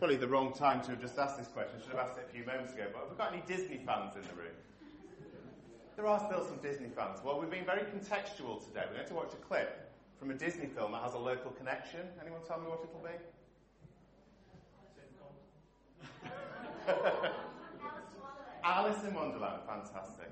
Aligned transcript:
Probably 0.00 0.16
the 0.16 0.26
wrong 0.28 0.54
time 0.54 0.80
to 0.80 0.92
have 0.92 1.00
just 1.02 1.18
asked 1.18 1.36
this 1.36 1.48
question. 1.48 1.76
I 1.76 1.82
should 1.82 1.92
have 1.92 2.08
asked 2.08 2.16
it 2.16 2.24
a 2.26 2.32
few 2.32 2.42
moments 2.46 2.72
ago. 2.72 2.86
But 2.90 3.00
have 3.00 3.10
we 3.10 3.16
got 3.16 3.34
any 3.34 3.42
Disney 3.46 3.84
fans 3.84 4.16
in 4.16 4.22
the 4.22 4.32
room? 4.32 4.56
There 5.94 6.06
are 6.06 6.18
still 6.24 6.42
some 6.42 6.56
Disney 6.62 6.88
fans. 6.88 7.18
Well, 7.22 7.38
we've 7.38 7.50
been 7.50 7.66
very 7.66 7.82
contextual 7.82 8.64
today. 8.64 8.84
We're 8.88 8.96
going 8.96 9.08
to 9.08 9.14
watch 9.14 9.34
a 9.34 9.44
clip 9.44 9.92
from 10.18 10.30
a 10.30 10.34
Disney 10.34 10.68
film 10.68 10.92
that 10.92 11.02
has 11.02 11.12
a 11.12 11.18
local 11.18 11.50
connection. 11.50 12.00
Anyone 12.18 12.40
tell 12.48 12.58
me 12.58 12.64
what 12.68 12.80
it'll 12.80 13.04
be? 13.04 13.12
Alice 18.64 19.04
in 19.06 19.12
Wonderland, 19.12 19.60
fantastic. 19.66 20.30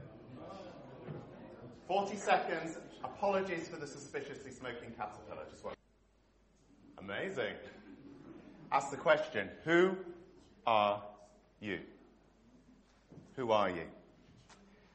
40 1.87 2.17
seconds. 2.17 2.79
Apologies 3.05 3.69
for 3.69 3.77
the 3.77 3.87
suspiciously 3.87 4.51
smoking 4.51 4.93
caterpillar. 4.97 5.45
Just 5.51 5.63
one. 5.63 5.75
Amazing. 6.99 7.53
Ask 8.71 8.91
the 8.91 8.97
question 8.97 9.49
Who 9.65 9.97
are 10.67 11.03
you? 11.61 11.81
Who 13.37 13.51
are 13.53 13.71
you? 13.71 13.85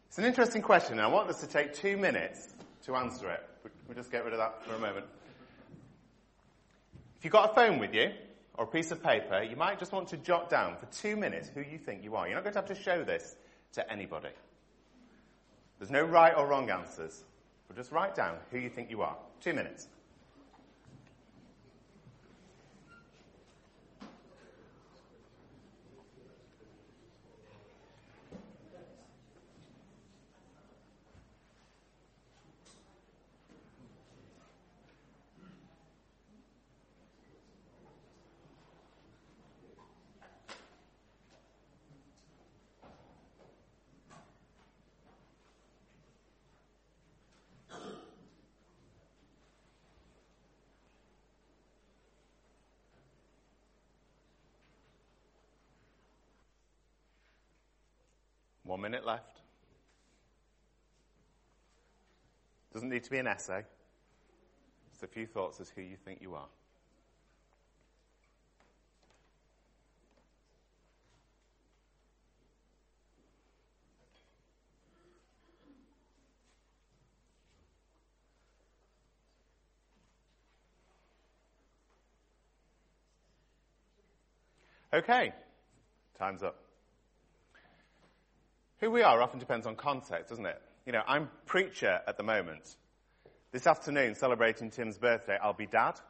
It's 0.07 0.17
an 0.17 0.25
interesting 0.25 0.61
question, 0.61 0.93
and 0.93 1.01
I 1.01 1.07
want 1.07 1.29
us 1.29 1.41
to 1.41 1.47
take 1.47 1.73
two 1.73 1.97
minutes 1.97 2.53
to 2.85 2.95
answer 2.95 3.29
it. 3.31 3.43
We'll 3.87 3.95
just 3.95 4.11
get 4.11 4.23
rid 4.23 4.33
of 4.33 4.39
that 4.39 4.63
for 4.63 4.75
a 4.75 4.79
moment. 4.79 5.05
If 7.17 7.23
you've 7.23 7.33
got 7.33 7.51
a 7.51 7.55
phone 7.55 7.79
with 7.79 7.93
you, 7.93 8.11
or 8.55 8.65
a 8.65 8.67
piece 8.67 8.91
of 8.91 9.01
paper, 9.01 9.41
you 9.41 9.55
might 9.55 9.79
just 9.79 9.91
want 9.91 10.07
to 10.09 10.17
jot 10.17 10.49
down 10.49 10.75
for 10.77 10.85
two 10.87 11.15
minutes 11.15 11.49
who 11.53 11.61
you 11.61 11.77
think 11.77 12.03
you 12.03 12.15
are. 12.15 12.27
You're 12.27 12.35
not 12.35 12.43
going 12.43 12.53
to 12.53 12.59
have 12.59 12.77
to 12.77 12.81
show 12.83 13.03
this 13.03 13.35
to 13.73 13.91
anybody. 13.91 14.29
There's 15.79 15.89
no 15.89 16.03
right 16.03 16.33
or 16.35 16.45
wrong 16.45 16.69
answers, 16.69 17.23
but 17.67 17.75
just 17.75 17.91
write 17.91 18.15
down 18.15 18.37
who 18.51 18.59
you 18.59 18.69
think 18.69 18.91
you 18.91 19.01
are. 19.01 19.17
Two 19.41 19.53
minutes. 19.53 19.87
One 58.73 58.81
minute 58.81 59.05
left. 59.05 59.39
Doesn't 62.73 62.89
need 62.89 63.03
to 63.03 63.11
be 63.11 63.19
an 63.19 63.27
essay. 63.27 63.61
Just 64.89 65.03
a 65.03 65.07
few 65.07 65.27
thoughts 65.27 65.61
as 65.61 65.69
who 65.69 65.83
you 65.83 65.95
think 65.95 66.23
you 66.23 66.33
are. 66.33 66.47
Okay, 84.91 85.31
time's 86.17 86.41
up. 86.41 86.62
Who 88.83 88.91
we 88.91 89.01
are 89.01 89.21
often 89.21 89.39
depends 89.39 89.65
on 89.65 89.77
context, 89.77 90.27
doesn't 90.27 90.45
it? 90.45 90.61
You 90.85 90.91
know, 90.91 91.03
I'm 91.07 91.29
preacher 91.45 92.01
at 92.05 92.17
the 92.17 92.23
moment. 92.23 92.75
This 93.53 93.65
afternoon, 93.65 94.13
celebrating 94.13 94.71
Tim's 94.71 94.97
birthday, 94.97 95.37
I'll 95.41 95.53
be 95.53 95.67
dad. 95.67 96.01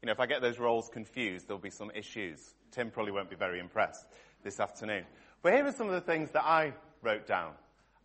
You 0.00 0.06
know, 0.06 0.12
if 0.12 0.20
I 0.20 0.24
get 0.24 0.40
those 0.40 0.58
roles 0.58 0.88
confused, 0.88 1.46
there'll 1.46 1.60
be 1.60 1.68
some 1.68 1.90
issues. 1.94 2.40
Tim 2.70 2.90
probably 2.90 3.12
won't 3.12 3.28
be 3.28 3.36
very 3.36 3.60
impressed 3.60 4.06
this 4.42 4.58
afternoon. 4.58 5.04
But 5.42 5.52
here 5.52 5.66
are 5.66 5.72
some 5.72 5.88
of 5.88 5.92
the 5.92 6.00
things 6.00 6.30
that 6.30 6.44
I 6.44 6.72
wrote 7.02 7.26
down 7.26 7.52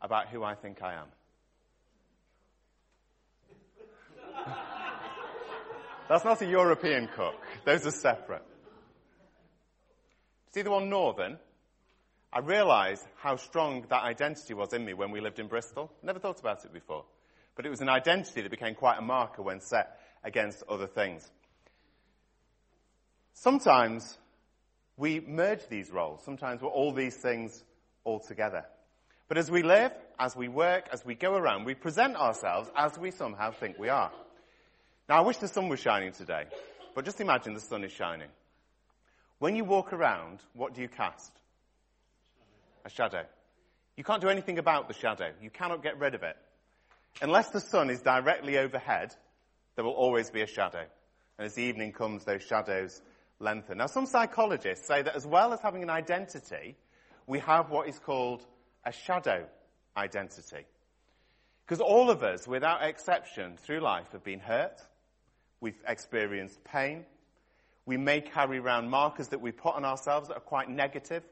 about 0.01 0.27
who 0.27 0.43
I 0.43 0.53
think 0.53 0.83
I 0.83 0.95
am. 0.95 1.07
That's 6.09 6.25
not 6.25 6.41
a 6.41 6.45
European 6.45 7.07
cook. 7.15 7.41
Those 7.63 7.87
are 7.87 7.91
separate. 7.91 8.43
See 10.53 10.61
the 10.61 10.71
one 10.71 10.89
northern? 10.89 11.39
I 12.31 12.39
realised 12.39 13.05
how 13.17 13.37
strong 13.37 13.85
that 13.89 14.03
identity 14.03 14.53
was 14.53 14.73
in 14.73 14.85
me 14.85 14.93
when 14.93 15.11
we 15.11 15.19
lived 15.19 15.39
in 15.39 15.47
Bristol. 15.47 15.91
Never 16.03 16.19
thought 16.19 16.39
about 16.39 16.63
it 16.63 16.73
before. 16.73 17.05
But 17.55 17.65
it 17.65 17.69
was 17.69 17.81
an 17.81 17.89
identity 17.89 18.41
that 18.41 18.51
became 18.51 18.75
quite 18.75 18.99
a 18.99 19.01
marker 19.01 19.41
when 19.41 19.59
set 19.61 19.99
against 20.23 20.63
other 20.69 20.87
things. 20.87 21.29
Sometimes 23.33 24.17
we 24.95 25.21
merge 25.21 25.67
these 25.69 25.89
roles. 25.89 26.23
Sometimes 26.23 26.61
we're 26.61 26.69
all 26.69 26.91
these 26.91 27.15
things 27.15 27.63
all 28.03 28.19
together. 28.19 28.65
But 29.27 29.37
as 29.37 29.49
we 29.49 29.63
live, 29.63 29.91
as 30.19 30.35
we 30.35 30.47
work, 30.47 30.89
as 30.91 31.05
we 31.05 31.15
go 31.15 31.35
around, 31.35 31.65
we 31.65 31.73
present 31.73 32.15
ourselves 32.15 32.69
as 32.75 32.97
we 32.97 33.11
somehow 33.11 33.51
think 33.51 33.79
we 33.79 33.89
are. 33.89 34.11
Now, 35.07 35.17
I 35.17 35.21
wish 35.21 35.37
the 35.37 35.47
sun 35.47 35.69
was 35.69 35.79
shining 35.79 36.11
today, 36.11 36.45
but 36.93 37.05
just 37.05 37.21
imagine 37.21 37.53
the 37.53 37.59
sun 37.59 37.83
is 37.83 37.91
shining. 37.91 38.29
When 39.39 39.55
you 39.55 39.63
walk 39.63 39.93
around, 39.93 40.39
what 40.53 40.75
do 40.75 40.81
you 40.81 40.89
cast? 40.89 41.38
A 42.85 42.89
shadow. 42.89 43.23
You 43.97 44.03
can't 44.03 44.21
do 44.21 44.29
anything 44.29 44.59
about 44.59 44.87
the 44.87 44.93
shadow. 44.93 45.31
You 45.41 45.49
cannot 45.49 45.83
get 45.83 45.99
rid 45.99 46.15
of 46.15 46.23
it. 46.23 46.37
Unless 47.21 47.49
the 47.49 47.59
sun 47.59 47.89
is 47.89 48.01
directly 48.01 48.57
overhead, 48.57 49.13
there 49.75 49.83
will 49.83 49.91
always 49.91 50.29
be 50.29 50.41
a 50.41 50.47
shadow. 50.47 50.85
And 51.37 51.45
as 51.45 51.55
the 51.55 51.63
evening 51.63 51.91
comes, 51.91 52.23
those 52.23 52.43
shadows 52.43 53.01
lengthen. 53.39 53.77
Now, 53.77 53.87
some 53.87 54.05
psychologists 54.05 54.87
say 54.87 55.01
that 55.01 55.15
as 55.15 55.25
well 55.25 55.53
as 55.53 55.61
having 55.61 55.83
an 55.83 55.89
identity, 55.89 56.75
we 57.27 57.39
have 57.39 57.69
what 57.69 57.87
is 57.87 57.99
called 57.99 58.45
a 58.85 58.91
shadow 58.91 59.45
identity. 59.95 60.65
Because 61.65 61.81
all 61.81 62.09
of 62.09 62.23
us, 62.23 62.47
without 62.47 62.83
exception, 62.83 63.57
through 63.57 63.79
life 63.81 64.07
have 64.11 64.23
been 64.23 64.39
hurt. 64.39 64.81
We've 65.61 65.79
experienced 65.87 66.63
pain. 66.63 67.05
We 67.85 67.97
may 67.97 68.21
carry 68.21 68.59
around 68.59 68.89
markers 68.89 69.27
that 69.29 69.41
we 69.41 69.51
put 69.51 69.75
on 69.75 69.85
ourselves 69.85 70.29
that 70.29 70.37
are 70.37 70.41
quite 70.41 70.69
negative. 70.69 71.23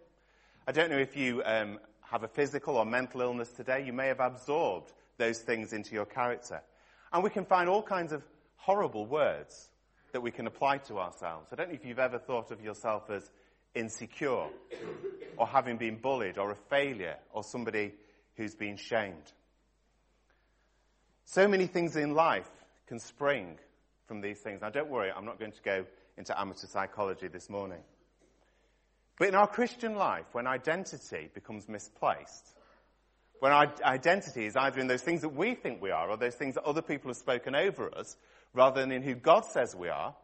I 0.69 0.73
don't 0.73 0.91
know 0.91 0.97
if 0.97 1.15
you 1.15 1.41
um, 1.45 1.79
have 2.01 2.23
a 2.23 2.27
physical 2.27 2.75
or 2.75 2.85
mental 2.85 3.21
illness 3.21 3.49
today. 3.51 3.85
You 3.85 3.93
may 3.93 4.07
have 4.07 4.19
absorbed 4.19 4.91
those 5.17 5.39
things 5.39 5.71
into 5.71 5.93
your 5.93 6.05
character. 6.05 6.61
And 7.13 7.23
we 7.23 7.29
can 7.29 7.45
find 7.45 7.69
all 7.69 7.81
kinds 7.81 8.11
of 8.11 8.21
horrible 8.57 9.05
words 9.05 9.69
that 10.11 10.19
we 10.19 10.29
can 10.29 10.45
apply 10.45 10.79
to 10.79 10.99
ourselves. 10.99 11.47
I 11.53 11.55
don't 11.55 11.69
know 11.69 11.75
if 11.75 11.85
you've 11.85 11.99
ever 11.99 12.19
thought 12.19 12.51
of 12.51 12.61
yourself 12.61 13.09
as 13.09 13.31
insecure 13.75 14.47
or 15.37 15.47
having 15.47 15.77
been 15.77 15.95
bullied 15.95 16.37
or 16.37 16.51
a 16.51 16.55
failure 16.69 17.15
or 17.31 17.45
somebody 17.45 17.93
who's 18.35 18.53
been 18.53 18.75
shamed. 18.75 19.31
So 21.23 21.47
many 21.47 21.67
things 21.67 21.95
in 21.95 22.13
life 22.13 22.49
can 22.87 22.99
spring 22.99 23.57
from 24.05 24.19
these 24.19 24.39
things. 24.39 24.59
Now, 24.61 24.69
don't 24.69 24.89
worry, 24.89 25.11
I'm 25.15 25.25
not 25.25 25.39
going 25.39 25.53
to 25.53 25.61
go 25.63 25.85
into 26.17 26.37
amateur 26.37 26.67
psychology 26.67 27.29
this 27.29 27.49
morning. 27.49 27.83
But 29.17 29.29
in 29.29 29.35
our 29.35 29.47
Christian 29.47 29.95
life, 29.95 30.25
when 30.31 30.47
identity 30.47 31.29
becomes 31.33 31.67
misplaced, 31.67 32.53
when 33.39 33.51
our 33.51 33.71
identity 33.83 34.45
is 34.45 34.55
either 34.55 34.79
in 34.79 34.87
those 34.87 35.01
things 35.01 35.21
that 35.21 35.29
we 35.29 35.55
think 35.55 35.81
we 35.81 35.91
are 35.91 36.09
or 36.09 36.17
those 36.17 36.35
things 36.35 36.55
that 36.55 36.63
other 36.63 36.81
people 36.81 37.09
have 37.09 37.17
spoken 37.17 37.55
over 37.55 37.95
us, 37.95 38.15
rather 38.53 38.81
than 38.81 38.91
in 38.91 39.01
who 39.01 39.15
God 39.15 39.45
says 39.45 39.75
we 39.75 39.89
are, 39.89 40.15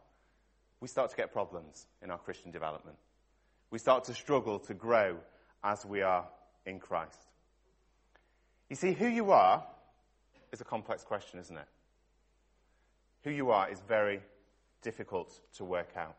we 0.80 0.88
start 0.88 1.10
to 1.10 1.16
get 1.16 1.32
problems 1.32 1.86
in 2.02 2.10
our 2.10 2.18
Christian 2.18 2.50
development. 2.50 2.96
We 3.70 3.78
start 3.78 4.04
to 4.04 4.14
struggle 4.14 4.58
to 4.60 4.74
grow 4.74 5.16
as 5.62 5.84
we 5.84 6.02
are 6.02 6.26
in 6.66 6.78
Christ. 6.78 7.18
You 8.68 8.76
see, 8.76 8.92
who 8.92 9.06
you 9.06 9.30
are 9.30 9.64
is 10.52 10.60
a 10.60 10.64
complex 10.64 11.02
question, 11.02 11.40
isn't 11.40 11.56
it? 11.56 11.68
Who 13.24 13.30
you 13.30 13.50
are 13.50 13.70
is 13.70 13.80
very 13.88 14.20
difficult 14.82 15.32
to 15.56 15.64
work 15.64 15.90
out. 15.96 16.16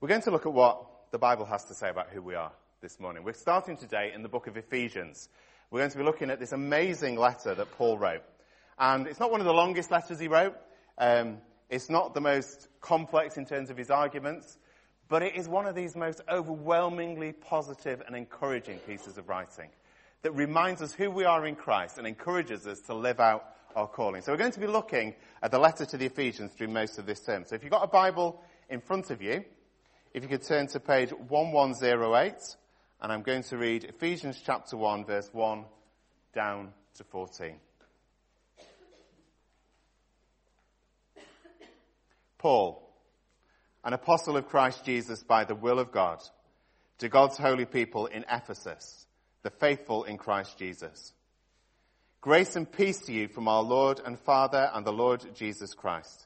We're 0.00 0.08
going 0.08 0.22
to 0.22 0.30
look 0.30 0.46
at 0.46 0.52
what 0.52 0.86
the 1.10 1.18
Bible 1.18 1.44
has 1.46 1.64
to 1.64 1.74
say 1.74 1.88
about 1.88 2.10
who 2.10 2.20
we 2.20 2.34
are 2.34 2.52
this 2.80 2.98
morning. 2.98 3.22
We're 3.22 3.32
starting 3.32 3.76
today 3.76 4.12
in 4.14 4.22
the 4.22 4.28
book 4.28 4.46
of 4.48 4.56
Ephesians. 4.56 5.28
We're 5.70 5.80
going 5.80 5.90
to 5.90 5.98
be 5.98 6.04
looking 6.04 6.30
at 6.30 6.40
this 6.40 6.52
amazing 6.52 7.16
letter 7.16 7.54
that 7.54 7.72
Paul 7.72 7.96
wrote. 7.96 8.22
And 8.78 9.06
it's 9.06 9.20
not 9.20 9.30
one 9.30 9.40
of 9.40 9.46
the 9.46 9.52
longest 9.52 9.90
letters 9.90 10.18
he 10.18 10.28
wrote. 10.28 10.56
Um, 10.98 11.38
it's 11.70 11.88
not 11.88 12.14
the 12.14 12.20
most 12.20 12.68
complex 12.80 13.36
in 13.36 13.46
terms 13.46 13.70
of 13.70 13.76
his 13.76 13.90
arguments, 13.90 14.58
but 15.08 15.22
it 15.22 15.36
is 15.36 15.48
one 15.48 15.66
of 15.66 15.74
these 15.74 15.94
most 15.94 16.20
overwhelmingly 16.28 17.32
positive 17.32 18.02
and 18.06 18.16
encouraging 18.16 18.78
pieces 18.80 19.16
of 19.16 19.28
writing 19.28 19.70
that 20.22 20.32
reminds 20.32 20.82
us 20.82 20.92
who 20.92 21.10
we 21.10 21.24
are 21.24 21.46
in 21.46 21.54
Christ 21.54 21.98
and 21.98 22.06
encourages 22.06 22.66
us 22.66 22.80
to 22.82 22.94
live 22.94 23.20
out 23.20 23.44
our 23.76 23.86
calling. 23.86 24.22
So 24.22 24.32
we're 24.32 24.38
going 24.38 24.52
to 24.52 24.60
be 24.60 24.66
looking 24.66 25.14
at 25.42 25.50
the 25.50 25.58
letter 25.58 25.84
to 25.86 25.96
the 25.96 26.06
Ephesians 26.06 26.52
through 26.52 26.68
most 26.68 26.98
of 26.98 27.06
this 27.06 27.20
term. 27.20 27.44
So 27.46 27.54
if 27.54 27.62
you've 27.62 27.72
got 27.72 27.84
a 27.84 27.88
Bible 27.88 28.42
in 28.68 28.80
front 28.80 29.10
of 29.10 29.22
you, 29.22 29.44
if 30.16 30.22
you 30.22 30.30
could 30.30 30.42
turn 30.42 30.66
to 30.66 30.80
page 30.80 31.10
1108, 31.12 32.34
and 33.02 33.12
I'm 33.12 33.20
going 33.20 33.42
to 33.42 33.58
read 33.58 33.84
Ephesians 33.84 34.40
chapter 34.42 34.74
1, 34.74 35.04
verse 35.04 35.28
1 35.30 35.66
down 36.34 36.72
to 36.94 37.04
14. 37.04 37.56
Paul, 42.38 42.82
an 43.84 43.92
apostle 43.92 44.38
of 44.38 44.48
Christ 44.48 44.86
Jesus 44.86 45.22
by 45.22 45.44
the 45.44 45.54
will 45.54 45.78
of 45.78 45.92
God, 45.92 46.22
to 46.96 47.10
God's 47.10 47.36
holy 47.36 47.66
people 47.66 48.06
in 48.06 48.24
Ephesus, 48.30 49.06
the 49.42 49.50
faithful 49.50 50.04
in 50.04 50.16
Christ 50.16 50.56
Jesus. 50.58 51.12
Grace 52.22 52.56
and 52.56 52.72
peace 52.72 53.00
to 53.00 53.12
you 53.12 53.28
from 53.28 53.48
our 53.48 53.62
Lord 53.62 54.00
and 54.02 54.18
Father 54.18 54.70
and 54.72 54.86
the 54.86 54.94
Lord 54.94 55.26
Jesus 55.34 55.74
Christ. 55.74 56.25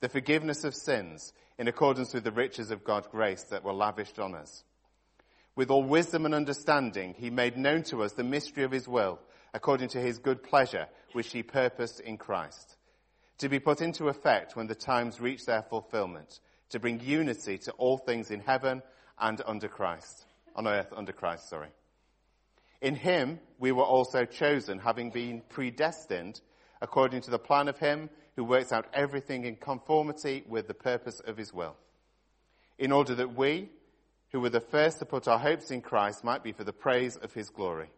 the 0.00 0.08
forgiveness 0.08 0.64
of 0.64 0.74
sins 0.74 1.32
in 1.58 1.68
accordance 1.68 2.14
with 2.14 2.24
the 2.24 2.32
riches 2.32 2.70
of 2.70 2.84
God's 2.84 3.08
grace 3.08 3.42
that 3.44 3.64
were 3.64 3.72
lavished 3.72 4.18
on 4.18 4.34
us. 4.34 4.64
With 5.56 5.70
all 5.70 5.82
wisdom 5.82 6.24
and 6.24 6.34
understanding, 6.34 7.14
he 7.18 7.30
made 7.30 7.56
known 7.56 7.82
to 7.84 8.04
us 8.04 8.12
the 8.12 8.22
mystery 8.22 8.62
of 8.62 8.70
his 8.70 8.86
will, 8.86 9.18
according 9.52 9.88
to 9.88 10.00
his 10.00 10.18
good 10.18 10.42
pleasure, 10.42 10.86
which 11.12 11.32
he 11.32 11.42
purposed 11.42 11.98
in 12.00 12.16
Christ, 12.16 12.76
to 13.38 13.48
be 13.48 13.58
put 13.58 13.80
into 13.80 14.08
effect 14.08 14.54
when 14.54 14.68
the 14.68 14.76
times 14.76 15.20
reach 15.20 15.46
their 15.46 15.62
fulfillment, 15.62 16.38
to 16.70 16.78
bring 16.78 17.00
unity 17.00 17.58
to 17.58 17.72
all 17.72 17.98
things 17.98 18.30
in 18.30 18.40
heaven 18.40 18.82
and 19.18 19.42
under 19.46 19.66
Christ, 19.66 20.26
on 20.54 20.68
earth 20.68 20.92
under 20.94 21.12
Christ, 21.12 21.48
sorry. 21.48 21.70
In 22.80 22.94
him 22.94 23.40
we 23.58 23.72
were 23.72 23.82
also 23.82 24.24
chosen, 24.24 24.78
having 24.78 25.10
been 25.10 25.42
predestined 25.48 26.40
according 26.80 27.22
to 27.22 27.30
the 27.30 27.38
plan 27.38 27.66
of 27.66 27.78
him 27.78 28.10
who 28.38 28.44
works 28.44 28.70
out 28.70 28.86
everything 28.94 29.44
in 29.44 29.56
conformity 29.56 30.44
with 30.46 30.68
the 30.68 30.72
purpose 30.72 31.18
of 31.26 31.36
his 31.36 31.52
will, 31.52 31.74
in 32.78 32.92
order 32.92 33.12
that 33.16 33.36
we, 33.36 33.68
who 34.30 34.38
were 34.38 34.48
the 34.48 34.60
first 34.60 35.00
to 35.00 35.04
put 35.04 35.26
our 35.26 35.40
hopes 35.40 35.72
in 35.72 35.80
Christ, 35.80 36.22
might 36.22 36.44
be 36.44 36.52
for 36.52 36.62
the 36.62 36.72
praise 36.72 37.16
of 37.16 37.32
his 37.32 37.50
glory. 37.50 37.90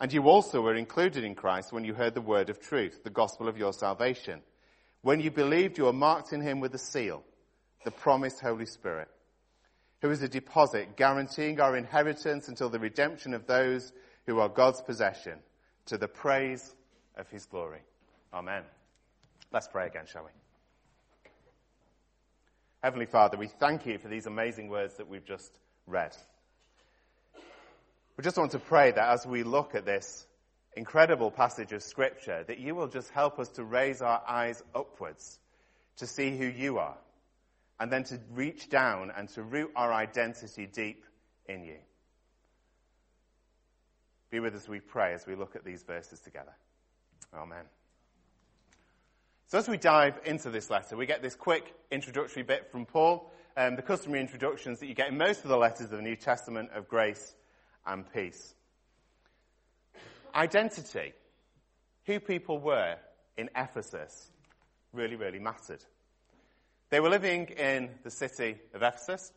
And 0.00 0.12
you 0.12 0.22
also 0.28 0.60
were 0.60 0.76
included 0.76 1.24
in 1.24 1.34
Christ 1.34 1.72
when 1.72 1.82
you 1.82 1.94
heard 1.94 2.14
the 2.14 2.20
word 2.20 2.48
of 2.48 2.60
truth, 2.60 3.02
the 3.02 3.10
gospel 3.10 3.48
of 3.48 3.58
your 3.58 3.72
salvation. 3.72 4.40
When 5.02 5.18
you 5.18 5.32
believed, 5.32 5.78
you 5.78 5.86
were 5.86 5.92
marked 5.92 6.32
in 6.32 6.42
him 6.42 6.60
with 6.60 6.72
a 6.76 6.78
seal, 6.78 7.24
the 7.84 7.90
promised 7.90 8.38
Holy 8.38 8.66
Spirit, 8.66 9.08
who 10.00 10.12
is 10.12 10.22
a 10.22 10.28
deposit 10.28 10.96
guaranteeing 10.96 11.60
our 11.60 11.76
inheritance 11.76 12.46
until 12.46 12.68
the 12.68 12.78
redemption 12.78 13.34
of 13.34 13.48
those 13.48 13.92
who 14.28 14.38
are 14.38 14.48
God's 14.48 14.80
possession, 14.80 15.40
to 15.86 15.98
the 15.98 16.06
praise 16.06 16.72
of 17.16 17.28
his 17.30 17.46
glory. 17.46 17.80
Amen. 18.32 18.62
Let's 19.52 19.68
pray 19.68 19.86
again, 19.86 20.04
shall 20.06 20.24
we? 20.24 20.30
Heavenly 22.82 23.06
Father, 23.06 23.36
we 23.36 23.48
thank 23.48 23.84
you 23.84 23.98
for 23.98 24.08
these 24.08 24.26
amazing 24.26 24.68
words 24.68 24.94
that 24.94 25.08
we've 25.08 25.24
just 25.24 25.50
read. 25.86 26.16
We 28.16 28.22
just 28.22 28.38
want 28.38 28.52
to 28.52 28.58
pray 28.58 28.92
that 28.92 29.08
as 29.10 29.26
we 29.26 29.42
look 29.42 29.74
at 29.74 29.84
this 29.84 30.26
incredible 30.76 31.30
passage 31.30 31.72
of 31.72 31.82
scripture, 31.82 32.44
that 32.46 32.58
you 32.58 32.74
will 32.74 32.86
just 32.86 33.10
help 33.10 33.38
us 33.38 33.48
to 33.50 33.64
raise 33.64 34.00
our 34.02 34.22
eyes 34.26 34.62
upwards 34.74 35.40
to 35.96 36.06
see 36.06 36.36
who 36.36 36.46
you 36.46 36.78
are, 36.78 36.96
and 37.78 37.92
then 37.92 38.04
to 38.04 38.18
reach 38.32 38.70
down 38.70 39.10
and 39.16 39.28
to 39.30 39.42
root 39.42 39.70
our 39.74 39.92
identity 39.92 40.66
deep 40.66 41.04
in 41.46 41.64
you. 41.64 41.76
Be 44.30 44.38
with 44.38 44.54
us, 44.54 44.68
we 44.68 44.80
pray, 44.80 45.12
as 45.12 45.26
we 45.26 45.34
look 45.34 45.56
at 45.56 45.64
these 45.64 45.82
verses 45.82 46.20
together. 46.20 46.54
Amen. 47.34 47.64
So 49.50 49.58
as 49.58 49.68
we 49.68 49.78
dive 49.78 50.20
into 50.24 50.48
this 50.48 50.70
letter, 50.70 50.96
we 50.96 51.06
get 51.06 51.22
this 51.22 51.34
quick 51.34 51.74
introductory 51.90 52.44
bit 52.44 52.70
from 52.70 52.86
Paul, 52.86 53.32
um, 53.56 53.74
the 53.74 53.82
customary 53.82 54.20
introductions 54.20 54.78
that 54.78 54.86
you 54.86 54.94
get 54.94 55.08
in 55.08 55.18
most 55.18 55.42
of 55.42 55.48
the 55.48 55.56
letters 55.56 55.86
of 55.86 55.90
the 55.90 56.02
New 56.02 56.14
Testament 56.14 56.70
of 56.72 56.86
grace 56.86 57.34
and 57.84 58.04
peace. 58.12 58.54
Identity, 60.32 61.14
who 62.04 62.20
people 62.20 62.60
were 62.60 62.94
in 63.36 63.50
Ephesus, 63.56 64.30
really, 64.92 65.16
really 65.16 65.40
mattered. 65.40 65.84
They 66.90 67.00
were 67.00 67.10
living 67.10 67.46
in 67.46 67.90
the 68.04 68.10
city 68.12 68.56
of 68.72 68.84
Ephesus, 68.84 69.32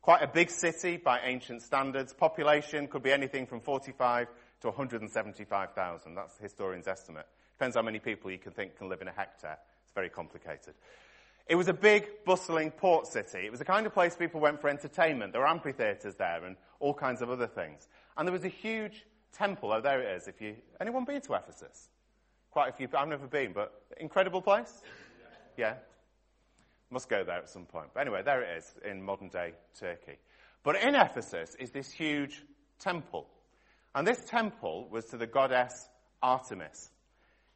quite 0.00 0.22
a 0.22 0.26
big 0.26 0.48
city 0.48 0.96
by 0.96 1.20
ancient 1.20 1.60
standards. 1.60 2.14
Population 2.14 2.88
could 2.88 3.02
be 3.02 3.12
anything 3.12 3.44
from 3.44 3.60
45 3.60 4.26
to 4.62 4.68
175,000. 4.68 6.14
That's 6.14 6.34
the 6.36 6.44
historian's 6.44 6.88
estimate. 6.88 7.26
Depends 7.58 7.76
how 7.76 7.82
many 7.82 7.98
people 7.98 8.30
you 8.30 8.38
can 8.38 8.52
think 8.52 8.76
can 8.76 8.88
live 8.88 9.00
in 9.00 9.08
a 9.08 9.12
hectare. 9.12 9.58
It's 9.84 9.92
very 9.92 10.08
complicated. 10.08 10.74
It 11.46 11.56
was 11.56 11.68
a 11.68 11.74
big, 11.74 12.08
bustling 12.24 12.70
port 12.70 13.06
city. 13.06 13.40
It 13.44 13.50
was 13.50 13.58
the 13.58 13.66
kind 13.66 13.86
of 13.86 13.92
place 13.92 14.16
people 14.16 14.40
went 14.40 14.60
for 14.60 14.68
entertainment. 14.68 15.32
There 15.32 15.42
were 15.42 15.48
amphitheatres 15.48 16.14
there 16.16 16.44
and 16.44 16.56
all 16.80 16.94
kinds 16.94 17.20
of 17.20 17.30
other 17.30 17.46
things. 17.46 17.86
And 18.16 18.26
there 18.26 18.32
was 18.32 18.44
a 18.44 18.48
huge 18.48 19.04
temple. 19.32 19.72
Oh, 19.72 19.80
there 19.80 20.00
it 20.00 20.16
is. 20.16 20.26
If 20.26 20.40
you, 20.40 20.56
anyone 20.80 21.04
been 21.04 21.20
to 21.20 21.34
Ephesus? 21.34 21.90
Quite 22.50 22.70
a 22.70 22.72
few. 22.72 22.88
I've 22.96 23.08
never 23.08 23.26
been, 23.26 23.52
but 23.52 23.72
incredible 23.98 24.40
place. 24.40 24.82
Yeah. 25.56 25.74
Must 26.90 27.08
go 27.08 27.24
there 27.24 27.38
at 27.38 27.50
some 27.50 27.66
point. 27.66 27.88
But 27.92 28.00
anyway, 28.00 28.22
there 28.24 28.42
it 28.42 28.58
is 28.58 28.74
in 28.84 29.02
modern 29.02 29.28
day 29.28 29.52
Turkey. 29.78 30.18
But 30.62 30.76
in 30.82 30.94
Ephesus 30.94 31.54
is 31.60 31.70
this 31.70 31.90
huge 31.92 32.42
temple. 32.78 33.28
And 33.94 34.06
this 34.06 34.24
temple 34.24 34.88
was 34.90 35.04
to 35.06 35.18
the 35.18 35.26
goddess 35.26 35.88
Artemis 36.22 36.90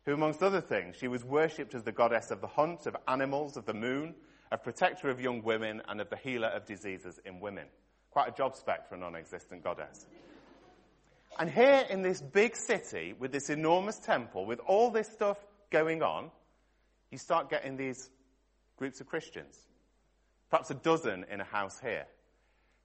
who, 0.09 0.15
amongst 0.15 0.43
other 0.43 0.63
things, 0.63 0.97
she 0.97 1.07
was 1.07 1.23
worshipped 1.23 1.75
as 1.75 1.83
the 1.83 1.93
goddess 1.93 2.31
of 2.31 2.41
the 2.41 2.47
hunt, 2.47 2.87
of 2.87 2.97
animals, 3.07 3.59
of 3.59 3.67
the 3.67 3.75
moon, 3.75 4.15
of 4.51 4.63
protector 4.63 5.11
of 5.11 5.21
young 5.21 5.43
women, 5.43 5.83
and 5.87 6.01
of 6.01 6.09
the 6.09 6.17
healer 6.17 6.49
of 6.49 6.65
diseases 6.65 7.21
in 7.27 7.41
women. 7.41 7.67
Quite 8.11 8.31
a 8.31 8.33
job 8.33 8.57
spec 8.57 8.89
for 8.89 8.95
a 8.95 8.99
non 8.99 9.15
existent 9.15 9.63
goddess. 9.63 10.07
And 11.39 11.51
here 11.51 11.85
in 11.91 12.01
this 12.01 12.23
big 12.23 12.57
city, 12.57 13.15
with 13.19 13.33
this 13.33 13.51
enormous 13.51 13.99
temple, 13.99 14.47
with 14.47 14.61
all 14.61 14.91
this 14.91 15.09
stuff 15.09 15.37
going 15.69 16.03
on, 16.03 16.31
you 17.11 17.19
start 17.19 17.51
getting 17.51 17.77
these 17.77 18.09
groups 18.79 19.03
of 19.03 19.07
Christians. 19.07 19.59
Perhaps 20.49 20.71
a 20.71 20.75
dozen 20.75 21.27
in 21.31 21.43
a 21.43 21.45
house 21.45 21.81
here. 21.81 22.07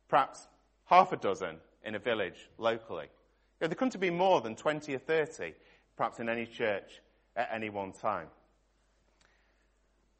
Perhaps 0.09 0.45
half 0.83 1.13
a 1.13 1.17
dozen 1.17 1.55
in 1.85 1.95
a 1.95 1.99
village 1.99 2.49
locally. 2.57 3.05
You 3.05 3.61
know, 3.61 3.67
there 3.67 3.75
couldn't 3.75 3.97
be 4.01 4.09
more 4.09 4.41
than 4.41 4.57
20 4.57 4.93
or 4.93 4.99
30, 4.99 5.53
perhaps 5.95 6.19
in 6.19 6.27
any 6.27 6.45
church 6.45 6.99
at 7.35 7.49
any 7.53 7.69
one 7.69 7.91
time. 7.91 8.27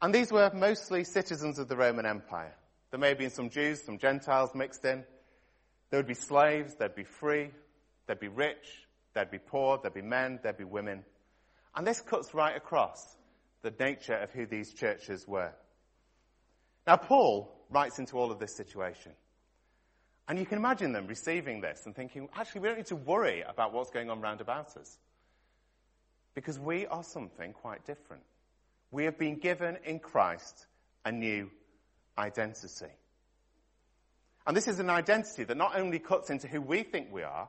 And 0.02 0.14
these 0.14 0.30
were 0.30 0.50
mostly 0.54 1.04
citizens 1.04 1.58
of 1.58 1.68
the 1.68 1.76
Roman 1.76 2.06
Empire. 2.06 2.54
There 2.90 3.00
may 3.00 3.08
have 3.08 3.18
been 3.18 3.30
some 3.30 3.50
Jews, 3.50 3.82
some 3.82 3.98
Gentiles 3.98 4.54
mixed 4.54 4.84
in. 4.84 5.04
There 5.90 5.98
would 5.98 6.06
be 6.06 6.14
slaves, 6.14 6.74
there'd 6.74 6.94
be 6.94 7.04
free, 7.04 7.50
there'd 8.06 8.20
be 8.20 8.28
rich, 8.28 8.86
there'd 9.14 9.30
be 9.30 9.38
poor, 9.38 9.78
there'd 9.78 9.94
be 9.94 10.02
men, 10.02 10.40
there'd 10.42 10.58
be 10.58 10.64
women. 10.64 11.04
And 11.74 11.86
this 11.86 12.00
cuts 12.00 12.34
right 12.34 12.56
across 12.56 13.16
the 13.62 13.72
nature 13.78 14.16
of 14.16 14.30
who 14.30 14.46
these 14.46 14.74
churches 14.74 15.26
were. 15.26 15.52
Now, 16.86 16.96
Paul 16.96 17.50
writes 17.70 17.98
into 17.98 18.18
all 18.18 18.30
of 18.30 18.38
this 18.38 18.54
situation. 18.54 19.12
And 20.28 20.38
you 20.38 20.46
can 20.46 20.58
imagine 20.58 20.92
them 20.92 21.06
receiving 21.06 21.60
this 21.60 21.82
and 21.86 21.94
thinking, 21.94 22.28
actually, 22.34 22.62
we 22.62 22.68
don't 22.68 22.78
need 22.78 22.86
to 22.86 22.96
worry 22.96 23.42
about 23.42 23.72
what's 23.72 23.90
going 23.90 24.10
on 24.10 24.20
round 24.20 24.40
about 24.40 24.76
us. 24.76 24.98
Because 26.34 26.58
we 26.58 26.86
are 26.86 27.04
something 27.04 27.52
quite 27.52 27.84
different. 27.86 28.22
We 28.90 29.04
have 29.04 29.18
been 29.18 29.36
given 29.36 29.78
in 29.84 29.98
Christ 29.98 30.66
a 31.04 31.12
new 31.12 31.50
identity. 32.18 32.92
And 34.46 34.56
this 34.56 34.68
is 34.68 34.78
an 34.78 34.90
identity 34.90 35.44
that 35.44 35.56
not 35.56 35.76
only 35.76 35.98
cuts 35.98 36.30
into 36.30 36.48
who 36.48 36.60
we 36.60 36.82
think 36.82 37.12
we 37.12 37.22
are, 37.22 37.48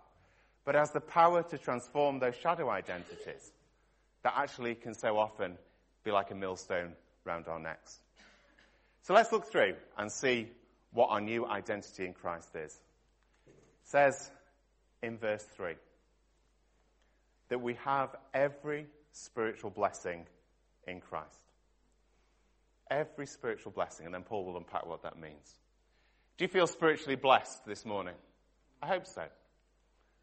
but 0.63 0.75
has 0.75 0.91
the 0.91 1.01
power 1.01 1.43
to 1.43 1.57
transform 1.57 2.19
those 2.19 2.35
shadow 2.35 2.69
identities 2.69 3.51
that 4.23 4.33
actually 4.35 4.75
can 4.75 4.95
so 4.95 5.17
often 5.17 5.57
be 6.03 6.11
like 6.11 6.31
a 6.31 6.35
millstone 6.35 6.93
round 7.25 7.47
our 7.47 7.59
necks. 7.59 7.99
So 9.03 9.13
let's 9.13 9.31
look 9.31 9.51
through 9.51 9.75
and 9.97 10.11
see 10.11 10.47
what 10.93 11.09
our 11.09 11.21
new 11.21 11.45
identity 11.45 12.05
in 12.05 12.13
Christ 12.13 12.55
is. 12.55 12.79
It 13.45 13.53
says 13.83 14.31
in 15.03 15.17
verse 15.17 15.43
3 15.55 15.75
that 17.49 17.61
we 17.61 17.75
have 17.85 18.15
every 18.33 18.87
spiritual 19.11 19.69
blessing 19.69 20.25
in 20.87 20.99
Christ. 20.99 21.39
Every 22.89 23.25
spiritual 23.25 23.71
blessing, 23.71 24.05
and 24.05 24.13
then 24.13 24.23
Paul 24.23 24.45
will 24.45 24.57
unpack 24.57 24.85
what 24.85 25.03
that 25.03 25.19
means. 25.19 25.55
Do 26.37 26.43
you 26.43 26.49
feel 26.49 26.67
spiritually 26.67 27.15
blessed 27.15 27.65
this 27.65 27.85
morning? 27.85 28.15
I 28.81 28.87
hope 28.87 29.07
so. 29.07 29.23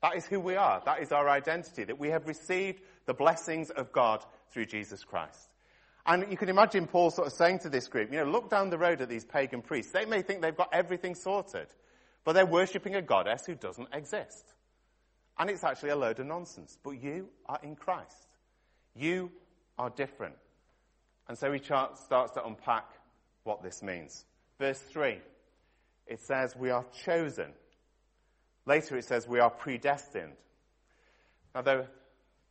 That 0.02 0.16
is 0.16 0.26
who 0.26 0.40
we 0.40 0.56
are. 0.56 0.82
That 0.84 1.00
is 1.00 1.12
our 1.12 1.28
identity, 1.28 1.84
that 1.84 1.98
we 1.98 2.10
have 2.10 2.26
received 2.26 2.82
the 3.06 3.14
blessings 3.14 3.70
of 3.70 3.92
God 3.92 4.24
through 4.50 4.66
Jesus 4.66 5.04
Christ. 5.04 5.48
And 6.04 6.26
you 6.30 6.36
can 6.36 6.48
imagine 6.48 6.86
Paul 6.86 7.10
sort 7.10 7.28
of 7.28 7.32
saying 7.32 7.60
to 7.60 7.68
this 7.68 7.86
group, 7.86 8.12
you 8.12 8.18
know, 8.18 8.30
look 8.30 8.50
down 8.50 8.70
the 8.70 8.78
road 8.78 9.00
at 9.00 9.08
these 9.08 9.24
pagan 9.24 9.62
priests. 9.62 9.92
They 9.92 10.04
may 10.04 10.22
think 10.22 10.42
they've 10.42 10.56
got 10.56 10.70
everything 10.72 11.14
sorted, 11.14 11.68
but 12.24 12.32
they're 12.32 12.44
worshipping 12.44 12.96
a 12.96 13.02
goddess 13.02 13.46
who 13.46 13.54
doesn't 13.54 13.88
exist. 13.92 14.52
And 15.38 15.50
it's 15.50 15.64
actually 15.64 15.90
a 15.90 15.96
load 15.96 16.18
of 16.20 16.26
nonsense. 16.26 16.76
But 16.82 17.02
you 17.02 17.28
are 17.46 17.58
in 17.62 17.76
Christ. 17.76 18.28
You 18.94 19.30
are 19.78 19.90
different. 19.90 20.36
And 21.28 21.38
so 21.38 21.52
he 21.52 21.60
starts 21.60 22.06
to 22.08 22.44
unpack 22.44 22.88
what 23.44 23.62
this 23.62 23.82
means. 23.82 24.24
Verse 24.58 24.78
3, 24.78 25.18
it 26.06 26.20
says, 26.20 26.54
We 26.56 26.70
are 26.70 26.84
chosen. 27.04 27.52
Later 28.66 28.96
it 28.96 29.04
says, 29.04 29.26
We 29.26 29.40
are 29.40 29.50
predestined. 29.50 30.34
Now, 31.54 31.62
the, 31.62 31.86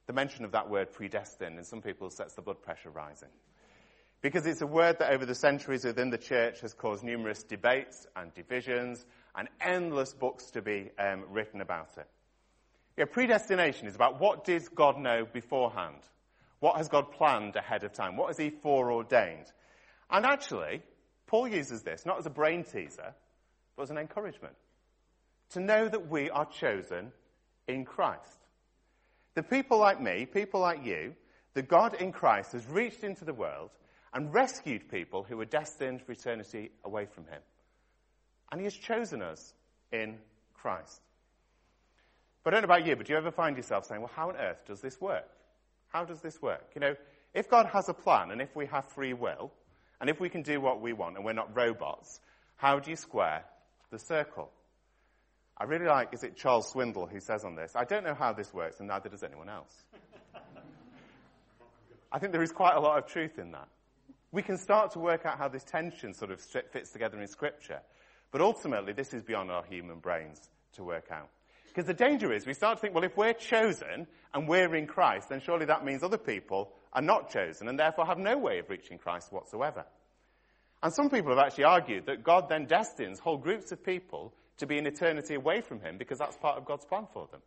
the 0.08 0.14
mention 0.14 0.46
of 0.46 0.52
that 0.52 0.70
word 0.70 0.92
predestined 0.92 1.58
in 1.58 1.64
some 1.64 1.82
people 1.82 2.10
sets 2.10 2.34
the 2.34 2.42
blood 2.42 2.62
pressure 2.62 2.90
rising. 2.90 3.30
Because 4.22 4.46
it's 4.46 4.62
a 4.62 4.68
word 4.68 5.00
that 5.00 5.12
over 5.12 5.26
the 5.26 5.34
centuries 5.34 5.84
within 5.84 6.12
the 6.12 6.18
church 6.18 6.62
has 6.62 6.74
caused 6.74 7.04
numerous 7.04 7.42
debates 7.44 8.06
and 8.16 8.34
divisions 8.36 9.04
and 9.36 9.48
endless 9.60 10.14
books 10.14 10.52
to 10.52 10.62
be 10.62 10.92
um, 11.00 11.24
written 11.30 11.62
about 11.62 11.90
it. 11.98 12.08
Yeah, 12.98 13.06
predestination 13.06 13.88
is 13.88 13.96
about 13.96 14.20
what 14.20 14.44
did 14.44 14.64
God 14.76 14.98
know 14.98 15.26
beforehand? 15.32 16.02
What 16.60 16.78
has 16.78 16.90
God 16.90 17.12
planned 17.12 17.56
ahead 17.56 17.84
of 17.84 17.94
time? 17.94 18.18
What 18.18 18.28
has 18.28 18.38
He 18.38 18.50
foreordained? 18.50 19.52
And 20.10 20.26
actually, 20.26 20.82
Paul 21.26 21.48
uses 21.48 21.82
this 21.82 22.06
not 22.06 22.20
as 22.20 22.26
a 22.26 22.32
brain 22.32 22.64
teaser, 22.64 23.14
but 23.76 23.84
as 23.84 23.90
an 23.92 23.98
encouragement. 23.98 24.56
To 25.52 25.60
know 25.60 25.88
that 25.88 26.10
we 26.10 26.30
are 26.30 26.46
chosen 26.46 27.12
in 27.68 27.86
Christ. 27.86 28.40
The 29.34 29.44
people 29.44 29.80
like 29.80 30.02
me, 30.02 30.26
people 30.26 30.60
like 30.60 30.86
you, 30.86 31.16
the 31.54 31.62
God 31.62 31.96
in 31.96 32.12
Christ 32.12 32.52
has 32.52 32.68
reached 32.68 33.04
into 33.04 33.26
the 33.26 33.34
world 33.34 33.72
and 34.14 34.34
rescued 34.34 34.90
people 34.90 35.24
who 35.24 35.38
were 35.38 35.46
destined 35.46 36.02
for 36.02 36.12
eternity 36.12 36.72
away 36.84 37.06
from 37.06 37.26
Him. 37.26 37.42
And 38.52 38.60
He 38.60 38.66
has 38.66 38.76
chosen 38.76 39.22
us 39.22 39.54
in 39.92 40.18
Christ. 40.54 41.02
But 42.44 42.54
I 42.54 42.58
don't 42.58 42.68
know 42.68 42.74
about 42.74 42.88
you, 42.88 42.96
but 42.96 43.06
do 43.06 43.14
you 43.14 43.18
ever 43.18 43.32
find 43.32 43.56
yourself 43.56 43.86
saying, 43.86 44.02
well, 44.02 44.12
how 44.16 44.30
on 44.30 44.36
earth 44.36 44.66
does 44.66 44.82
this 44.82 45.00
work? 45.00 45.30
How 45.90 46.06
does 46.06 46.22
this 46.22 46.42
work? 46.42 46.72
You 46.74 46.82
know, 46.82 46.96
if 47.34 47.50
God 47.50 47.68
has 47.68 47.88
a 47.90 47.94
plan 47.94 48.32
and 48.32 48.42
if 48.42 48.56
we 48.56 48.66
have 48.68 48.86
free 48.94 49.14
will, 49.14 49.52
and 50.00 50.10
if 50.10 50.20
we 50.20 50.30
can 50.30 50.42
do 50.42 50.60
what 50.60 50.82
we 50.82 50.94
want 50.94 51.16
and 51.16 51.24
we're 51.24 51.34
not 51.34 51.56
robots, 51.56 52.20
how 52.56 52.80
do 52.80 52.90
you 52.90 52.96
square 52.96 53.46
the 53.92 54.00
circle? 54.00 54.50
I 55.58 55.66
really 55.66 55.86
like, 55.86 56.12
is 56.12 56.24
it 56.24 56.36
Charles 56.36 56.74
Swindoll 56.74 57.10
who 57.10 57.20
says 57.20 57.44
on 57.46 57.56
this, 57.56 57.74
I 57.76 57.84
don't 57.84 58.04
know 58.04 58.16
how 58.16 58.34
this 58.34 58.52
works 58.52 58.80
and 58.80 58.88
neither 58.88 59.10
does 59.10 59.22
anyone 59.22 59.48
else. 59.48 59.72
I 62.12 62.18
think 62.18 62.32
there 62.32 62.42
is 62.42 62.52
quite 62.52 62.76
a 62.76 62.80
lot 62.80 62.98
of 62.98 63.06
truth 63.06 63.38
in 63.38 63.52
that. 63.52 63.68
We 64.32 64.42
can 64.42 64.58
start 64.58 64.92
to 64.94 65.00
work 65.00 65.26
out 65.26 65.38
how 65.38 65.50
this 65.50 65.64
tension 65.64 66.14
sort 66.16 66.32
of 66.32 66.42
fits 66.42 66.92
together 66.92 67.22
in 67.22 67.28
scripture, 67.28 67.82
but 68.32 68.42
ultimately 68.42 68.94
this 68.94 69.14
is 69.14 69.22
beyond 69.22 69.52
our 69.52 69.64
human 69.64 70.00
brains 70.00 70.50
to 70.74 70.84
work 70.84 71.10
out. 71.12 71.30
Because 71.74 71.88
the 71.88 71.94
danger 71.94 72.34
is 72.34 72.46
we 72.46 72.54
start 72.54 72.78
to 72.78 72.82
think, 72.82 72.94
well, 72.94 73.06
if 73.06 73.16
we're 73.16 73.34
chosen 73.34 74.06
and 74.34 74.48
we're 74.48 74.76
in 74.76 74.88
Christ, 74.88 75.30
then 75.30 75.40
surely 75.40 75.66
that 75.68 75.86
means 75.86 76.04
other 76.04 76.18
people 76.18 76.74
are 76.92 77.02
not 77.02 77.32
chosen 77.32 77.70
and 77.70 77.80
therefore 77.80 78.06
have 78.06 78.18
no 78.18 78.38
way 78.38 78.60
of 78.60 78.70
reaching 78.70 78.98
Christ 78.98 79.32
whatsoever. 79.32 79.86
And 80.84 80.94
some 80.94 81.10
people 81.10 81.30
have 81.30 81.46
actually 81.46 81.64
argued 81.64 82.08
that 82.08 82.24
God 82.24 82.50
then 82.50 82.66
destines 82.66 83.20
whole 83.20 83.38
groups 83.38 83.72
of 83.72 83.86
people 83.86 84.34
to 84.58 84.68
be 84.68 84.78
in 84.78 84.86
eternity 84.86 85.36
away 85.36 85.62
from 85.62 85.80
Him 85.80 85.98
because 85.98 86.18
that's 86.18 86.36
part 86.38 86.58
of 86.58 86.66
God's 86.66 86.86
plan 86.86 87.08
for 87.14 87.28
them. 87.32 87.42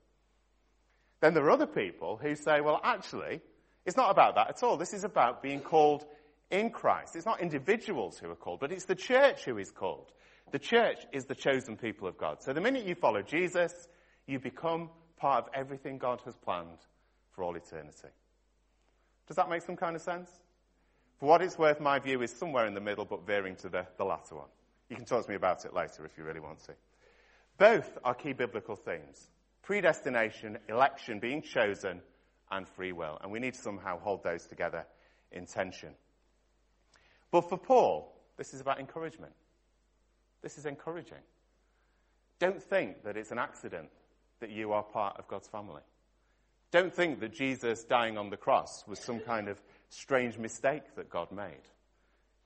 Then 1.20 1.34
there 1.34 1.44
are 1.44 1.50
other 1.50 1.66
people 1.66 2.16
who 2.16 2.34
say, 2.34 2.60
well, 2.62 2.80
actually, 2.82 3.42
it's 3.84 3.96
not 3.96 4.10
about 4.10 4.36
that 4.36 4.48
at 4.48 4.62
all. 4.62 4.78
This 4.78 4.94
is 4.94 5.04
about 5.04 5.42
being 5.42 5.60
called 5.60 6.06
in 6.50 6.70
Christ. 6.70 7.16
It's 7.16 7.26
not 7.26 7.40
individuals 7.40 8.18
who 8.18 8.30
are 8.30 8.36
called, 8.36 8.60
but 8.60 8.72
it's 8.72 8.86
the 8.86 8.94
church 8.94 9.44
who 9.44 9.58
is 9.58 9.70
called. 9.70 10.10
The 10.52 10.58
church 10.58 10.98
is 11.12 11.24
the 11.24 11.34
chosen 11.34 11.76
people 11.76 12.06
of 12.06 12.16
God. 12.16 12.42
So 12.42 12.52
the 12.52 12.60
minute 12.60 12.86
you 12.86 12.94
follow 12.94 13.22
Jesus, 13.22 13.88
you 14.26 14.38
become 14.38 14.90
part 15.16 15.44
of 15.44 15.50
everything 15.54 15.98
God 15.98 16.20
has 16.24 16.34
planned 16.36 16.78
for 17.32 17.44
all 17.44 17.54
eternity. 17.54 18.08
Does 19.26 19.36
that 19.36 19.48
make 19.48 19.62
some 19.62 19.76
kind 19.76 19.96
of 19.96 20.02
sense? 20.02 20.30
For 21.18 21.26
what 21.26 21.42
it's 21.42 21.58
worth, 21.58 21.80
my 21.80 21.98
view 21.98 22.22
is 22.22 22.30
somewhere 22.30 22.66
in 22.66 22.74
the 22.74 22.80
middle, 22.80 23.04
but 23.04 23.26
veering 23.26 23.56
to 23.56 23.68
the, 23.68 23.86
the 23.96 24.04
latter 24.04 24.34
one. 24.34 24.48
You 24.88 24.96
can 24.96 25.04
talk 25.04 25.24
to 25.24 25.30
me 25.30 25.36
about 25.36 25.64
it 25.64 25.72
later 25.72 26.04
if 26.04 26.18
you 26.18 26.24
really 26.24 26.40
want 26.40 26.58
to. 26.64 26.74
Both 27.58 27.98
are 28.04 28.14
key 28.14 28.32
biblical 28.32 28.76
themes 28.76 29.28
predestination, 29.62 30.58
election, 30.68 31.18
being 31.18 31.40
chosen, 31.40 32.02
and 32.50 32.68
free 32.68 32.92
will. 32.92 33.18
And 33.22 33.32
we 33.32 33.38
need 33.38 33.54
to 33.54 33.60
somehow 33.60 33.98
hold 33.98 34.22
those 34.22 34.46
together 34.46 34.84
in 35.32 35.46
tension. 35.46 35.94
But 37.30 37.48
for 37.48 37.56
Paul, 37.56 38.14
this 38.36 38.52
is 38.52 38.60
about 38.60 38.78
encouragement. 38.78 39.32
This 40.42 40.58
is 40.58 40.66
encouraging. 40.66 41.22
Don't 42.38 42.62
think 42.62 43.04
that 43.04 43.16
it's 43.16 43.30
an 43.30 43.38
accident 43.38 43.88
that 44.44 44.50
you 44.50 44.74
are 44.74 44.82
part 44.82 45.16
of 45.18 45.26
God's 45.26 45.48
family. 45.48 45.80
Don't 46.70 46.92
think 46.92 47.20
that 47.20 47.32
Jesus 47.32 47.82
dying 47.84 48.18
on 48.18 48.28
the 48.28 48.36
cross 48.36 48.84
was 48.86 48.98
some 48.98 49.20
kind 49.20 49.48
of 49.48 49.58
strange 49.88 50.36
mistake 50.36 50.82
that 50.96 51.08
God 51.08 51.32
made. 51.32 51.62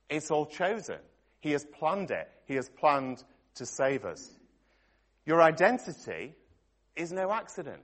It's 0.09 0.31
all 0.31 0.47
chosen. 0.47 1.01
He 1.41 1.51
has 1.51 1.65
planned 1.65 2.13
it. 2.13 2.31
He 2.47 2.55
has 2.55 2.69
planned 2.69 3.25
to 3.57 3.67
save 3.67 4.05
us. 4.05 4.31
Your 5.27 5.43
identity 5.43 6.37
is 6.95 7.11
no 7.11 7.33
accident. 7.33 7.83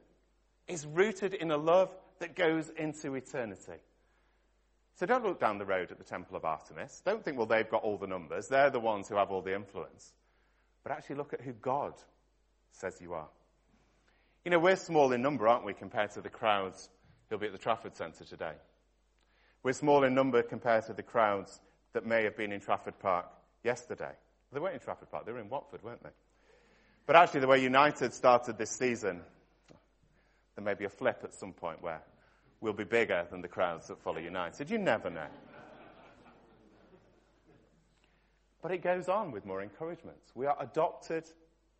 It's 0.68 0.86
rooted 0.86 1.34
in 1.34 1.50
a 1.50 1.56
love 1.56 1.92
that 2.20 2.36
goes 2.36 2.70
into 2.78 3.16
eternity. 3.16 3.80
So 4.94 5.06
don't 5.06 5.24
look 5.24 5.40
down 5.40 5.58
the 5.58 5.66
road 5.66 5.90
at 5.90 5.98
the 5.98 6.04
Temple 6.04 6.36
of 6.36 6.44
Artemis. 6.44 7.02
Don't 7.04 7.24
think, 7.24 7.36
well, 7.36 7.46
they've 7.46 7.68
got 7.68 7.82
all 7.82 7.98
the 7.98 8.06
numbers. 8.06 8.46
They're 8.46 8.70
the 8.70 8.78
ones 8.78 9.08
who 9.08 9.16
have 9.16 9.32
all 9.32 9.42
the 9.42 9.56
influence. 9.56 10.12
But 10.84 10.92
actually 10.92 11.16
look 11.16 11.32
at 11.32 11.40
who 11.40 11.52
God 11.52 11.94
says 12.70 13.00
you 13.00 13.14
are. 13.14 13.28
You 14.44 14.50
know, 14.50 14.58
we're 14.58 14.76
small 14.76 15.12
in 15.12 15.22
number, 15.22 15.48
aren't 15.48 15.64
we, 15.64 15.72
compared 15.72 16.10
to 16.12 16.20
the 16.20 16.28
crowds 16.28 16.90
who'll 17.28 17.38
be 17.38 17.46
at 17.46 17.52
the 17.52 17.58
Trafford 17.58 17.96
Centre 17.96 18.24
today? 18.24 18.52
We're 19.62 19.72
small 19.72 20.04
in 20.04 20.14
number 20.14 20.42
compared 20.42 20.84
to 20.86 20.92
the 20.92 21.02
crowds 21.02 21.58
that 21.94 22.04
may 22.04 22.24
have 22.24 22.36
been 22.36 22.52
in 22.52 22.60
Trafford 22.60 22.98
Park 22.98 23.24
yesterday. 23.62 24.12
They 24.52 24.60
weren't 24.60 24.74
in 24.74 24.80
Trafford 24.80 25.10
Park, 25.10 25.24
they 25.24 25.32
were 25.32 25.40
in 25.40 25.48
Watford, 25.48 25.82
weren't 25.82 26.02
they? 26.02 26.10
But 27.06 27.16
actually, 27.16 27.40
the 27.40 27.46
way 27.46 27.62
United 27.62 28.12
started 28.12 28.58
this 28.58 28.70
season, 28.70 29.22
there 30.56 30.64
may 30.64 30.74
be 30.74 30.84
a 30.84 30.90
flip 30.90 31.22
at 31.24 31.32
some 31.32 31.54
point 31.54 31.82
where 31.82 32.02
we'll 32.60 32.74
be 32.74 32.84
bigger 32.84 33.26
than 33.30 33.40
the 33.40 33.48
crowds 33.48 33.88
that 33.88 34.02
follow 34.02 34.18
United. 34.18 34.70
You 34.70 34.76
never 34.76 35.08
know. 35.08 35.26
But 38.60 38.72
it 38.72 38.82
goes 38.82 39.08
on 39.08 39.32
with 39.32 39.46
more 39.46 39.62
encouragement. 39.62 40.18
We 40.34 40.46
are 40.46 40.56
adopted 40.60 41.24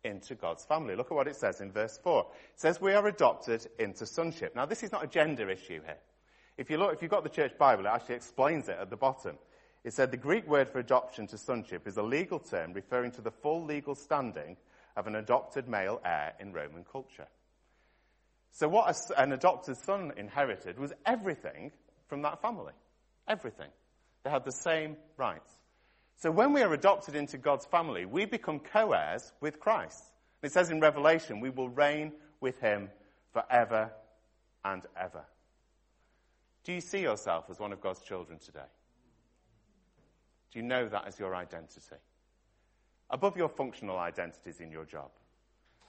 into 0.05 0.35
God's 0.35 0.63
family. 0.63 0.95
Look 0.95 1.11
at 1.11 1.15
what 1.15 1.27
it 1.27 1.35
says 1.35 1.59
in 1.59 1.71
verse 1.71 1.99
4. 2.01 2.21
It 2.53 2.59
says 2.59 2.79
we 2.79 2.93
are 2.93 3.07
adopted 3.07 3.67
into 3.79 4.05
sonship. 4.05 4.55
Now, 4.55 4.65
this 4.65 4.83
is 4.83 4.91
not 4.91 5.03
a 5.03 5.07
gender 5.07 5.49
issue 5.49 5.81
here. 5.83 5.97
If 6.57 6.69
you 6.69 6.77
look, 6.77 6.93
if 6.93 7.01
you've 7.01 7.11
got 7.11 7.23
the 7.23 7.29
church 7.29 7.57
Bible, 7.57 7.85
it 7.85 7.89
actually 7.89 8.15
explains 8.15 8.69
it 8.69 8.77
at 8.79 8.89
the 8.89 8.95
bottom. 8.95 9.37
It 9.83 9.93
said 9.93 10.11
the 10.11 10.17
Greek 10.17 10.47
word 10.47 10.69
for 10.69 10.79
adoption 10.79 11.27
to 11.27 11.37
sonship 11.37 11.87
is 11.87 11.97
a 11.97 12.03
legal 12.03 12.39
term 12.39 12.73
referring 12.73 13.11
to 13.11 13.21
the 13.21 13.31
full 13.31 13.65
legal 13.65 13.95
standing 13.95 14.55
of 14.95 15.07
an 15.07 15.15
adopted 15.15 15.67
male 15.67 15.99
heir 16.05 16.33
in 16.39 16.53
Roman 16.53 16.85
culture. 16.89 17.27
So 18.51 18.69
what 18.69 18.95
an 19.17 19.33
adopted 19.33 19.75
son 19.77 20.13
inherited 20.15 20.79
was 20.79 20.93
everything 21.05 21.71
from 22.07 22.21
that 22.21 22.41
family. 22.41 22.73
Everything. 23.27 23.69
They 24.23 24.29
had 24.29 24.45
the 24.45 24.51
same 24.51 24.95
rights. 25.17 25.51
So 26.17 26.31
when 26.31 26.53
we 26.53 26.61
are 26.61 26.73
adopted 26.73 27.15
into 27.15 27.37
God's 27.37 27.65
family, 27.65 28.05
we 28.05 28.25
become 28.25 28.59
co-heirs 28.59 29.33
with 29.41 29.59
Christ. 29.59 30.03
It 30.41 30.51
says 30.51 30.69
in 30.69 30.79
Revelation, 30.79 31.39
we 31.39 31.49
will 31.49 31.69
reign 31.69 32.13
with 32.39 32.59
him 32.59 32.89
forever 33.33 33.91
and 34.63 34.83
ever. 34.95 35.25
Do 36.63 36.73
you 36.73 36.81
see 36.81 37.01
yourself 37.01 37.45
as 37.49 37.59
one 37.59 37.73
of 37.73 37.81
God's 37.81 38.01
children 38.01 38.39
today? 38.39 38.59
Do 40.51 40.59
you 40.59 40.65
know 40.65 40.87
that 40.87 41.07
as 41.07 41.19
your 41.19 41.35
identity? 41.35 41.97
Above 43.09 43.37
your 43.37 43.49
functional 43.49 43.97
identities 43.97 44.59
in 44.59 44.71
your 44.71 44.85
job. 44.85 45.11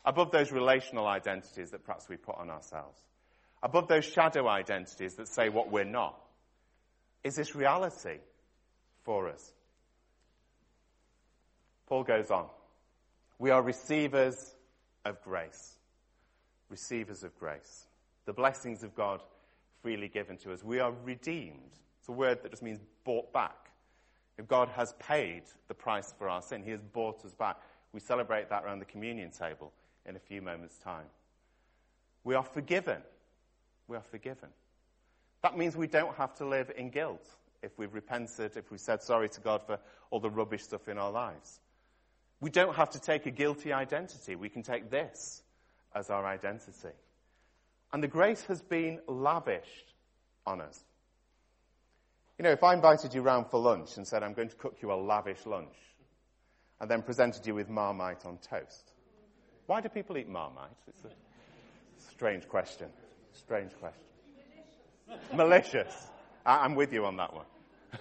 Above 0.05 0.31
those 0.33 0.53
relational 0.53 1.07
identities 1.07 1.71
that 1.71 1.85
perhaps 1.85 2.09
we 2.09 2.17
put 2.17 2.37
on 2.37 2.51
ourselves. 2.51 3.01
Above 3.63 3.89
those 3.89 4.05
shadow 4.05 4.49
identities 4.49 5.15
that 5.15 5.29
say 5.29 5.49
what 5.49 5.71
we're 5.71 5.85
not. 5.85 6.19
Is 7.25 7.37
this 7.37 7.55
reality 7.55 8.19
for 9.05 9.29
us? 9.29 9.53
Paul 11.87 12.05
goes 12.05 12.31
on. 12.31 12.47
We 13.39 13.51
are 13.51 13.63
receivers 13.63 14.55
of 15.05 15.23
grace. 15.23 15.75
Receivers 16.69 17.23
of 17.23 17.39
grace. 17.39 17.87
The 18.25 18.33
blessings 18.33 18.83
of 18.83 18.95
God 18.95 19.23
freely 19.83 20.09
given 20.09 20.37
to 20.39 20.53
us. 20.53 20.65
We 20.65 20.81
are 20.81 20.93
redeemed. 21.05 21.73
It's 22.01 22.09
a 22.09 22.13
word 22.13 22.43
that 22.43 22.51
just 22.51 22.63
means 22.63 22.81
bought 23.05 23.33
back. 23.33 23.71
If 24.39 24.49
God 24.49 24.69
has 24.71 24.95
paid 24.99 25.43
the 25.69 25.75
price 25.75 26.13
for 26.19 26.29
our 26.29 26.43
sin, 26.43 26.63
He 26.63 26.73
has 26.73 26.81
bought 26.81 27.25
us 27.25 27.35
back. 27.35 27.57
We 27.93 28.01
celebrate 28.01 28.51
that 28.51 28.65
around 28.65 28.81
the 28.81 28.85
communion 28.85 29.31
table 29.31 29.73
in 30.05 30.17
a 30.17 30.19
few 30.19 30.43
moments' 30.43 30.79
time. 30.79 31.07
We 32.25 32.35
are 32.35 32.43
forgiven. 32.43 33.01
We 33.89 33.97
are 33.97 34.03
forgiven. 34.03 34.49
That 35.43 35.57
means 35.57 35.77
we 35.77 35.87
don't 35.87 36.15
have 36.17 36.35
to 36.37 36.45
live 36.45 36.73
in 36.77 36.91
guilt 36.91 37.25
if 37.63 37.79
we've 37.79 37.95
repented, 37.95 38.57
if 38.57 38.71
we've 38.71 38.81
said 38.81 39.03
sorry 39.03 39.29
to 39.29 39.41
God 39.41 39.63
for 39.65 39.79
all 40.11 40.21
the 40.21 40.31
rubbish 40.31 40.65
stuff 40.65 40.89
in 40.89 40.99
our 40.99 41.11
lives. 41.11 41.61
We 42.41 42.51
don't 42.51 42.77
have 42.77 42.91
to 42.91 43.01
take 43.01 43.27
a 43.27 43.31
guilty 43.31 43.73
identity. 43.73 44.37
We 44.37 44.49
can 44.49 44.63
take 44.63 44.91
this 44.91 45.43
as 45.95 46.11
our 46.11 46.27
identity. 46.27 46.95
And 47.93 48.03
the 48.03 48.09
grace 48.09 48.43
has 48.45 48.61
been 48.61 49.01
lavished 49.09 49.95
on 50.47 50.61
us. 50.61 50.79
You 52.39 52.43
know, 52.43 52.51
if 52.51 52.63
I 52.63 52.75
invited 52.75 53.15
you 53.15 53.23
round 53.23 53.47
for 53.51 53.59
lunch 53.59 53.97
and 53.97 54.07
said, 54.07 54.23
I'm 54.23 54.35
going 54.35 54.51
to 54.51 54.57
cook 54.57 54.77
you 54.83 54.93
a 54.93 54.95
lavish 54.95 55.47
lunch, 55.47 55.75
and 56.81 56.91
then 56.91 57.01
presented 57.01 57.47
you 57.47 57.55
with 57.55 57.71
Marmite 57.71 58.27
on 58.27 58.37
toast, 58.39 58.93
why 59.65 59.81
do 59.81 59.89
people 59.89 60.19
eat 60.19 60.29
Marmite? 60.29 60.69
It's 60.87 61.05
a 61.05 62.11
strange 62.13 62.47
question. 62.47 62.89
Strange 63.33 63.73
question. 63.81 64.03
Malicious. 65.35 65.95
I'm 66.45 66.75
with 66.75 66.93
you 66.93 67.07
on 67.07 67.17
that 67.17 67.33
one. 67.33 67.47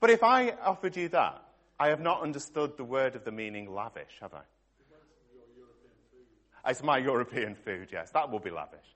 but 0.00 0.10
if 0.10 0.22
I 0.22 0.50
offered 0.50 0.96
you 0.96 1.08
that, 1.08 1.42
I 1.78 1.88
have 1.88 2.00
not 2.00 2.22
understood 2.22 2.76
the 2.76 2.84
word 2.84 3.16
of 3.16 3.24
the 3.24 3.32
meaning 3.32 3.72
lavish, 3.72 4.18
have 4.20 4.34
I? 4.34 4.42
It's 6.68 6.82
my 6.82 6.98
European 6.98 7.54
food, 7.54 7.88
yes. 7.92 8.10
That 8.10 8.30
will 8.30 8.40
be 8.40 8.50
lavish. 8.50 8.86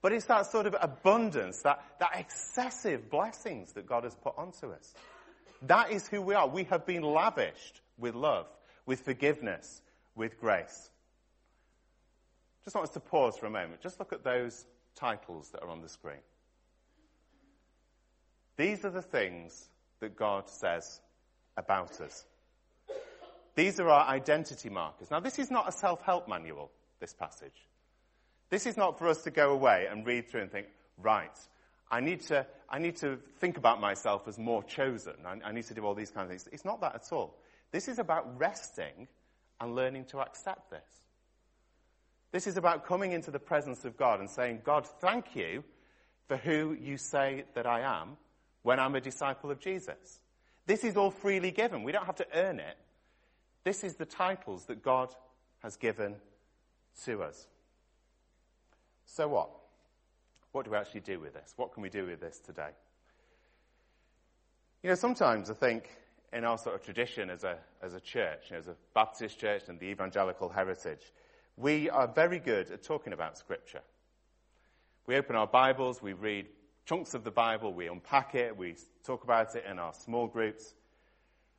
But 0.00 0.12
it's 0.12 0.26
that 0.26 0.46
sort 0.46 0.66
of 0.66 0.76
abundance, 0.80 1.62
that, 1.62 1.82
that 1.98 2.12
excessive 2.14 3.10
blessings 3.10 3.72
that 3.72 3.86
God 3.86 4.04
has 4.04 4.14
put 4.14 4.38
onto 4.38 4.70
us. 4.70 4.94
That 5.62 5.90
is 5.90 6.06
who 6.06 6.22
we 6.22 6.34
are. 6.34 6.46
We 6.46 6.64
have 6.64 6.86
been 6.86 7.02
lavished 7.02 7.80
with 7.98 8.14
love, 8.14 8.46
with 8.86 9.00
forgiveness, 9.00 9.82
with 10.14 10.40
grace. 10.40 10.90
Just 12.64 12.76
want 12.76 12.88
us 12.88 12.94
to 12.94 13.00
pause 13.00 13.36
for 13.36 13.46
a 13.46 13.50
moment. 13.50 13.80
Just 13.82 13.98
look 13.98 14.12
at 14.12 14.22
those 14.22 14.66
titles 14.94 15.50
that 15.50 15.62
are 15.62 15.68
on 15.68 15.82
the 15.82 15.88
screen. 15.88 16.20
These 18.56 18.84
are 18.84 18.90
the 18.90 19.02
things 19.02 19.68
that 20.00 20.16
God 20.16 20.48
says 20.48 21.00
about 21.58 22.00
us. 22.00 22.24
These 23.54 23.80
are 23.80 23.90
our 23.90 24.06
identity 24.06 24.70
markers. 24.70 25.10
Now, 25.10 25.20
this 25.20 25.38
is 25.38 25.50
not 25.50 25.68
a 25.68 25.72
self 25.72 26.00
help 26.02 26.28
manual, 26.28 26.70
this 27.00 27.12
passage. 27.12 27.66
This 28.50 28.66
is 28.66 28.76
not 28.76 28.98
for 28.98 29.08
us 29.08 29.24
to 29.24 29.30
go 29.30 29.50
away 29.50 29.86
and 29.90 30.06
read 30.06 30.30
through 30.30 30.42
and 30.42 30.50
think, 30.50 30.68
right, 30.96 31.36
I 31.90 32.00
need 32.00 32.22
to, 32.28 32.46
I 32.70 32.78
need 32.78 32.96
to 32.98 33.18
think 33.40 33.58
about 33.58 33.80
myself 33.80 34.28
as 34.28 34.38
more 34.38 34.62
chosen. 34.62 35.14
I, 35.26 35.48
I 35.48 35.52
need 35.52 35.64
to 35.64 35.74
do 35.74 35.84
all 35.84 35.94
these 35.94 36.10
kinds 36.10 36.26
of 36.26 36.30
things. 36.30 36.48
It's 36.52 36.64
not 36.64 36.80
that 36.80 36.94
at 36.94 37.12
all. 37.12 37.36
This 37.72 37.88
is 37.88 37.98
about 37.98 38.38
resting 38.38 39.08
and 39.60 39.74
learning 39.74 40.06
to 40.06 40.20
accept 40.20 40.70
this. 40.70 40.80
This 42.30 42.46
is 42.46 42.56
about 42.56 42.86
coming 42.86 43.12
into 43.12 43.30
the 43.30 43.38
presence 43.38 43.84
of 43.84 43.96
God 43.96 44.20
and 44.20 44.30
saying, 44.30 44.60
God, 44.64 44.86
thank 45.00 45.34
you 45.34 45.64
for 46.28 46.36
who 46.36 46.76
you 46.78 46.96
say 46.96 47.44
that 47.54 47.66
I 47.66 47.80
am 47.80 48.16
when 48.62 48.78
I'm 48.78 48.94
a 48.94 49.00
disciple 49.00 49.50
of 49.50 49.60
Jesus. 49.60 50.20
This 50.68 50.84
is 50.84 50.98
all 50.98 51.10
freely 51.10 51.50
given. 51.50 51.82
We 51.82 51.92
don't 51.92 52.04
have 52.04 52.16
to 52.16 52.26
earn 52.34 52.60
it. 52.60 52.76
This 53.64 53.82
is 53.82 53.94
the 53.94 54.04
titles 54.04 54.66
that 54.66 54.82
God 54.82 55.08
has 55.60 55.76
given 55.76 56.16
to 57.06 57.22
us. 57.22 57.48
So 59.06 59.28
what? 59.28 59.48
What 60.52 60.66
do 60.66 60.70
we 60.70 60.76
actually 60.76 61.00
do 61.00 61.20
with 61.20 61.32
this? 61.32 61.54
What 61.56 61.72
can 61.72 61.82
we 61.82 61.88
do 61.88 62.04
with 62.04 62.20
this 62.20 62.38
today? 62.38 62.68
You 64.82 64.90
know, 64.90 64.94
sometimes 64.94 65.50
I 65.50 65.54
think 65.54 65.88
in 66.34 66.44
our 66.44 66.58
sort 66.58 66.74
of 66.74 66.84
tradition 66.84 67.30
as 67.30 67.44
a, 67.44 67.56
as 67.80 67.94
a 67.94 68.00
church, 68.00 68.50
you 68.50 68.56
know, 68.56 68.58
as 68.58 68.68
a 68.68 68.76
Baptist 68.92 69.40
church 69.40 69.62
and 69.68 69.80
the 69.80 69.86
evangelical 69.86 70.50
heritage, 70.50 71.14
we 71.56 71.88
are 71.88 72.06
very 72.06 72.38
good 72.38 72.70
at 72.70 72.82
talking 72.82 73.14
about 73.14 73.38
Scripture. 73.38 73.80
We 75.06 75.16
open 75.16 75.34
our 75.34 75.46
Bibles, 75.46 76.02
we 76.02 76.12
read 76.12 76.46
chunks 76.88 77.12
of 77.12 77.22
the 77.22 77.30
Bible, 77.30 77.74
we 77.74 77.86
unpack 77.86 78.34
it, 78.34 78.56
we 78.56 78.74
talk 79.04 79.22
about 79.22 79.54
it 79.54 79.64
in 79.70 79.78
our 79.78 79.92
small 79.92 80.26
groups. 80.26 80.74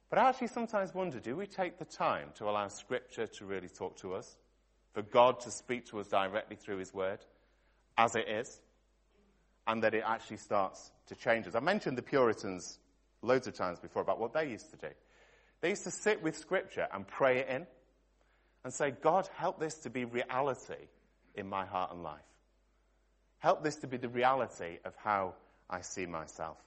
But 0.09 0.17
I 0.17 0.29
actually 0.29 0.47
sometimes 0.47 0.93
wonder 0.93 1.19
do 1.19 1.35
we 1.35 1.45
take 1.45 1.77
the 1.77 1.85
time 1.85 2.29
to 2.35 2.49
allow 2.49 2.67
Scripture 2.67 3.27
to 3.27 3.45
really 3.45 3.69
talk 3.69 3.97
to 3.97 4.15
us? 4.15 4.37
For 4.93 5.03
God 5.03 5.39
to 5.41 5.51
speak 5.51 5.85
to 5.89 5.99
us 5.99 6.07
directly 6.07 6.55
through 6.55 6.77
His 6.77 6.93
Word, 6.93 7.19
as 7.95 8.15
it 8.15 8.27
is, 8.27 8.59
and 9.67 9.83
that 9.83 9.93
it 9.93 10.03
actually 10.03 10.37
starts 10.37 10.91
to 11.07 11.15
change 11.15 11.45
us. 11.45 11.53
I 11.53 11.59
mentioned 11.59 11.95
the 11.95 12.01
Puritans 12.01 12.79
loads 13.21 13.45
of 13.45 13.53
times 13.53 13.79
before 13.79 14.01
about 14.01 14.19
what 14.19 14.33
they 14.33 14.49
used 14.49 14.71
to 14.71 14.77
do. 14.77 14.93
They 15.61 15.69
used 15.69 15.83
to 15.83 15.91
sit 15.91 16.23
with 16.23 16.37
Scripture 16.37 16.87
and 16.91 17.07
pray 17.07 17.39
it 17.39 17.49
in 17.49 17.67
and 18.63 18.73
say, 18.73 18.89
God, 18.89 19.29
help 19.35 19.59
this 19.59 19.75
to 19.79 19.91
be 19.91 20.05
reality 20.05 20.87
in 21.35 21.47
my 21.47 21.67
heart 21.67 21.91
and 21.91 22.01
life. 22.01 22.21
Help 23.39 23.63
this 23.63 23.77
to 23.77 23.87
be 23.87 23.97
the 23.97 24.09
reality 24.09 24.79
of 24.85 24.93
how 24.97 25.33
I 25.69 25.81
see 25.81 26.05
myself. 26.05 26.57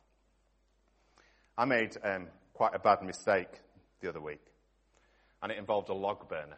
I 1.57 1.67
made 1.67 1.97
um, 2.03 2.29
quite 2.55 2.75
a 2.75 2.79
bad 2.79 3.03
mistake 3.03 3.49
the 4.01 4.09
other 4.09 4.21
week, 4.21 4.43
and 5.43 5.53
it 5.53 5.59
involved 5.59 5.91
a 5.91 5.95
log 5.95 6.29
burner. 6.29 6.57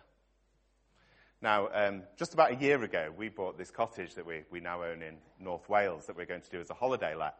Now, 1.42 1.68
um, 1.74 2.04
just 2.16 2.32
about 2.32 2.52
a 2.52 2.56
year 2.56 2.82
ago, 2.82 3.12
we 3.14 3.28
bought 3.28 3.58
this 3.58 3.70
cottage 3.70 4.14
that 4.14 4.24
we, 4.24 4.44
we 4.50 4.60
now 4.60 4.82
own 4.82 5.02
in 5.02 5.16
North 5.38 5.68
Wales 5.68 6.06
that 6.06 6.16
we're 6.16 6.26
going 6.26 6.40
to 6.40 6.50
do 6.50 6.60
as 6.60 6.70
a 6.70 6.74
holiday 6.74 7.14
let. 7.14 7.34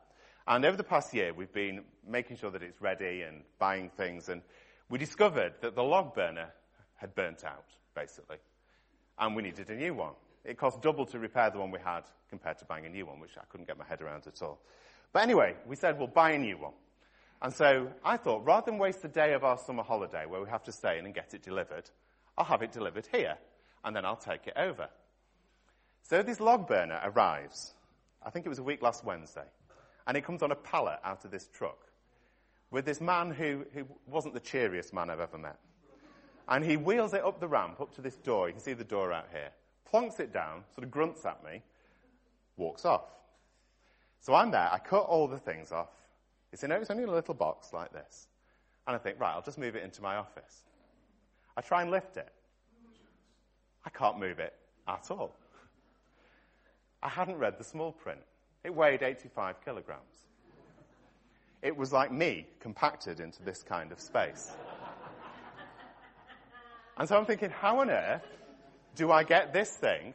And 0.47 0.65
over 0.65 0.77
the 0.77 0.85
past 0.85 1.15
year, 1.15 1.33
we've 1.33 1.53
been 1.53 1.85
making 2.07 2.37
sure 2.37 2.51
that 2.51 2.63
it's 2.63 2.83
ready 2.83 3.23
and 3.23 3.45
buying 3.59 3.89
things. 3.97 4.29
And 4.29 4.43
we 4.91 4.99
discovered 4.99 5.55
that 5.63 5.75
the 5.75 5.83
log 5.83 6.15
burner 6.15 6.49
had 6.97 7.15
burnt 7.15 7.45
out, 7.45 7.65
basically. 7.95 8.37
And 9.19 9.35
we 9.35 9.43
needed 9.43 9.71
a 9.71 9.77
new 9.77 9.95
one. 9.95 10.13
It 10.45 10.59
cost 10.59 10.83
double 10.83 11.07
to 11.07 11.19
repair 11.19 11.51
the 11.51 11.59
one 11.59 11.71
we 11.71 11.79
had 11.79 12.03
compared 12.29 12.59
to 12.59 12.65
buying 12.65 12.87
a 12.87 12.91
new 12.91 13.07
one, 13.07 13.21
which 13.21 13.39
I 13.39 13.45
couldn't 13.49 13.67
get 13.67 13.79
my 13.79 13.85
head 13.85 14.03
around 14.03 14.27
at 14.27 14.43
all. 14.43 14.61
But 15.13 15.23
anyway, 15.23 15.57
we 15.67 15.77
said 15.77 15.99
we'll 15.99 16.09
buy 16.09 16.33
a 16.33 16.39
new 16.39 16.59
one. 16.59 16.73
And 17.41 17.53
so 17.53 17.89
I 18.05 18.17
thought, 18.17 18.45
rather 18.45 18.71
than 18.71 18.79
waste 18.79 19.05
a 19.05 19.09
day 19.09 19.33
of 19.35 19.45
our 19.45 19.59
summer 19.59 19.83
holiday 19.83 20.27
where 20.27 20.41
we 20.41 20.49
have 20.49 20.65
to 20.65 20.73
stay 20.73 20.99
in 20.99 21.05
and 21.05 21.15
get 21.15 21.35
it 21.35 21.43
delivered, 21.43 21.91
I'll 22.37 22.45
have 22.45 22.63
it 22.63 22.73
delivered 22.73 23.09
here, 23.13 23.37
and 23.85 23.95
then 23.95 24.05
I'll 24.05 24.17
take 24.17 24.47
it 24.47 24.55
over. 24.57 24.89
So 26.03 26.23
this 26.23 26.41
log 26.41 26.67
burner 26.67 27.01
arrives. 27.05 27.75
I 28.23 28.31
think 28.31 28.47
it 28.47 28.49
was 28.49 28.59
a 28.59 28.63
week 28.63 28.83
last 28.83 29.05
Wednesday 29.05 29.45
and 30.07 30.17
it 30.17 30.25
comes 30.25 30.43
on 30.43 30.53
a 30.53 30.57
pallet 30.57 30.99
out 31.05 31.25
of 31.25 31.31
this 31.31 31.49
truck 31.49 31.79
with 32.71 32.85
this 32.85 33.01
man 33.01 33.31
who, 33.31 33.65
who 33.73 33.87
wasn't 34.07 34.35
the 34.35 34.41
cheeriest 34.41 34.93
man 34.93 35.11
I've 35.11 35.21
ever 35.21 35.39
met. 35.39 35.59
And 36.49 36.65
he 36.65 36.77
wheels 36.77 37.15
it 37.15 37.25
up 37.25 37.41
the 37.41 37.49
ramp, 37.49 37.81
up 37.81 37.95
to 37.95 38.03
this 38.03 38.17
door. 38.17 38.49
You 38.49 38.55
can 38.55 38.63
see 38.63 38.75
the 38.75 38.85
door 38.85 39.13
out 39.13 39.29
here. 39.33 39.51
Plonks 39.93 40.21
it 40.21 40.33
down, 40.33 40.65
sort 40.75 40.85
of 40.85 40.91
grunts 40.91 41.25
at 41.25 41.45
me, 41.45 41.63
walks 42.57 42.85
off. 42.85 43.05
So 44.21 44.35
I'm 44.35 44.51
there. 44.51 44.71
I 44.73 44.79
cut 44.79 45.03
all 45.03 45.29
the 45.29 45.39
things 45.39 45.71
off. 45.71 45.91
It's, 46.53 46.63
in, 46.65 46.73
it's 46.73 46.91
only 46.91 47.03
in 47.03 47.09
a 47.09 47.13
little 47.13 47.35
box 47.35 47.73
like 47.73 47.93
this. 47.93 48.29
And 48.87 48.97
I 48.97 48.99
think, 48.99 49.21
right, 49.21 49.33
I'll 49.33 49.43
just 49.43 49.59
move 49.59 49.77
it 49.77 49.83
into 49.83 50.03
my 50.03 50.17
office. 50.17 50.63
I 51.57 51.61
try 51.61 51.83
and 51.83 51.91
lift 51.91 52.17
it. 52.17 52.29
I 53.85 53.91
can't 53.91 54.19
move 54.19 54.39
it 54.39 54.55
at 54.89 55.11
all. 55.11 55.35
I 57.03 57.09
hadn't 57.09 57.37
read 57.37 57.59
the 57.59 57.65
small 57.65 57.93
print. 57.93 58.21
It 58.65 58.75
weighed 58.75 59.03
85 59.03 59.63
kilograms. 59.63 60.25
It 61.63 61.77
was 61.77 61.93
like 61.93 62.11
me 62.11 62.47
compacted 62.61 63.21
into 63.21 63.43
this 63.43 63.63
kind 63.63 63.93
of 63.93 64.01
space. 64.01 64.53
and 66.97 67.09
so 67.09 67.17
I'm 67.17 67.27
thinking, 67.27 67.51
how 67.51 67.81
on 67.81 67.91
earth 67.91 68.23
do 68.97 69.11
I 69.11 69.25
get 69.25 69.53
this 69.53 69.71
thing 69.71 70.15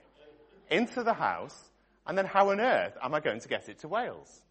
into 0.69 1.03
the 1.03 1.13
house, 1.13 1.57
and 2.05 2.17
then 2.17 2.25
how 2.25 2.49
on 2.51 2.59
earth 2.59 2.97
am 3.01 3.13
I 3.13 3.19
going 3.19 3.39
to 3.39 3.47
get 3.47 3.69
it 3.69 3.79
to 3.79 3.87
Wales? 3.87 4.41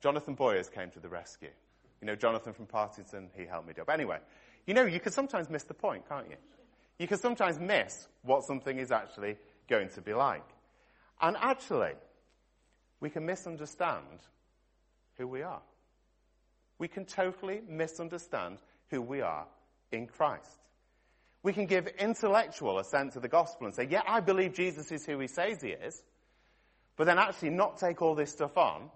Jonathan 0.00 0.34
Boyers 0.34 0.68
came 0.68 0.90
to 0.90 1.00
the 1.00 1.08
rescue. 1.08 1.50
You 2.00 2.06
know, 2.06 2.16
Jonathan 2.16 2.52
from 2.52 2.66
Partington, 2.66 3.30
he 3.36 3.46
helped 3.46 3.68
me 3.68 3.74
up. 3.80 3.88
Anyway, 3.88 4.18
you 4.66 4.74
know, 4.74 4.84
you 4.84 5.00
can 5.00 5.12
sometimes 5.12 5.48
miss 5.48 5.64
the 5.64 5.74
point, 5.74 6.08
can't 6.08 6.28
you? 6.28 6.36
You 6.98 7.06
can 7.06 7.18
sometimes 7.18 7.58
miss 7.58 8.08
what 8.22 8.44
something 8.44 8.78
is 8.78 8.90
actually 8.90 9.36
going 9.68 9.88
to 9.90 10.00
be 10.00 10.12
like. 10.12 10.44
And 11.20 11.36
actually, 11.40 11.92
we 13.00 13.10
can 13.10 13.24
misunderstand 13.24 14.20
who 15.16 15.26
we 15.26 15.42
are. 15.42 15.62
We 16.78 16.88
can 16.88 17.04
totally 17.04 17.60
misunderstand 17.68 18.58
who 18.90 19.00
we 19.00 19.20
are 19.20 19.46
in 19.92 20.06
Christ. 20.06 20.58
We 21.42 21.52
can 21.52 21.66
give 21.66 21.88
intellectual 21.98 22.78
assent 22.78 23.14
to 23.14 23.20
the 23.20 23.28
gospel 23.28 23.66
and 23.66 23.74
say, 23.74 23.88
yeah, 23.90 24.02
I 24.06 24.20
believe 24.20 24.54
Jesus 24.54 24.92
is 24.92 25.04
who 25.04 25.18
he 25.18 25.26
says 25.26 25.60
he 25.60 25.70
is, 25.70 26.00
but 26.96 27.04
then 27.04 27.18
actually 27.18 27.50
not 27.50 27.78
take 27.78 28.00
all 28.00 28.14
this 28.14 28.30
stuff 28.30 28.56
on 28.56 28.90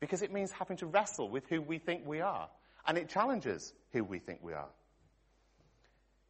because 0.00 0.22
it 0.22 0.32
means 0.32 0.50
having 0.50 0.76
to 0.78 0.86
wrestle 0.86 1.28
with 1.28 1.46
who 1.48 1.60
we 1.60 1.78
think 1.78 2.06
we 2.06 2.20
are. 2.20 2.48
And 2.86 2.98
it 2.98 3.08
challenges 3.08 3.72
who 3.92 4.02
we 4.02 4.18
think 4.18 4.40
we 4.42 4.54
are. 4.54 4.68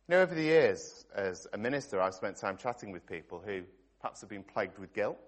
You 0.09 0.17
know, 0.17 0.23
over 0.23 0.35
the 0.35 0.43
years, 0.43 1.05
as 1.15 1.47
a 1.53 1.59
minister, 1.59 2.01
I've 2.01 2.15
spent 2.15 2.37
time 2.37 2.57
chatting 2.57 2.93
with 2.93 3.07
people 3.07 3.43
who 3.45 3.63
perhaps 4.01 4.21
have 4.23 4.31
been 4.31 4.43
plagued 4.43 4.79
with 4.79 4.93
guilt, 4.95 5.19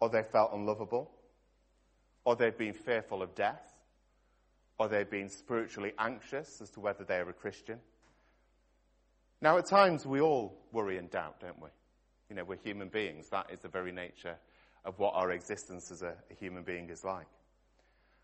or 0.00 0.10
they 0.10 0.22
felt 0.22 0.52
unlovable, 0.52 1.10
or 2.24 2.36
they've 2.36 2.56
been 2.56 2.74
fearful 2.74 3.22
of 3.22 3.34
death, 3.34 3.72
or 4.78 4.88
they've 4.88 5.08
been 5.08 5.28
spiritually 5.28 5.92
anxious 5.98 6.60
as 6.60 6.70
to 6.70 6.80
whether 6.80 7.04
they're 7.04 7.28
a 7.28 7.32
Christian. 7.32 7.78
Now, 9.46 9.58
at 9.58 9.66
times 9.66 10.04
we 10.04 10.20
all 10.20 10.58
worry 10.72 10.98
and 10.98 11.08
doubt, 11.08 11.38
don't 11.38 11.62
we? 11.62 11.68
You 12.28 12.34
know, 12.34 12.42
we're 12.42 12.56
human 12.56 12.88
beings. 12.88 13.28
That 13.28 13.48
is 13.52 13.60
the 13.60 13.68
very 13.68 13.92
nature 13.92 14.34
of 14.84 14.98
what 14.98 15.14
our 15.14 15.30
existence 15.30 15.92
as 15.92 16.02
a, 16.02 16.14
a 16.32 16.34
human 16.34 16.64
being 16.64 16.90
is 16.90 17.04
like. 17.04 17.28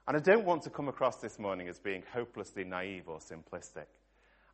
And 0.08 0.16
I 0.16 0.20
don't 0.20 0.44
want 0.44 0.64
to 0.64 0.70
come 0.70 0.88
across 0.88 1.18
this 1.18 1.38
morning 1.38 1.68
as 1.68 1.78
being 1.78 2.02
hopelessly 2.12 2.64
naive 2.64 3.04
or 3.06 3.20
simplistic. 3.20 3.86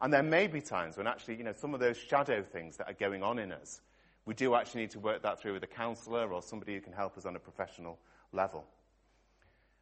And 0.02 0.12
there 0.12 0.22
may 0.22 0.46
be 0.46 0.60
times 0.60 0.98
when 0.98 1.06
actually, 1.06 1.36
you 1.36 1.44
know, 1.44 1.54
some 1.54 1.72
of 1.72 1.80
those 1.80 1.96
shadow 1.96 2.42
things 2.42 2.76
that 2.76 2.90
are 2.90 2.92
going 2.92 3.22
on 3.22 3.38
in 3.38 3.50
us, 3.50 3.80
we 4.26 4.34
do 4.34 4.54
actually 4.54 4.82
need 4.82 4.90
to 4.90 5.00
work 5.00 5.22
that 5.22 5.40
through 5.40 5.54
with 5.54 5.62
a 5.62 5.68
counselor 5.68 6.30
or 6.30 6.42
somebody 6.42 6.74
who 6.74 6.82
can 6.82 6.92
help 6.92 7.16
us 7.16 7.24
on 7.24 7.34
a 7.34 7.40
professional 7.40 7.98
level. 8.30 8.66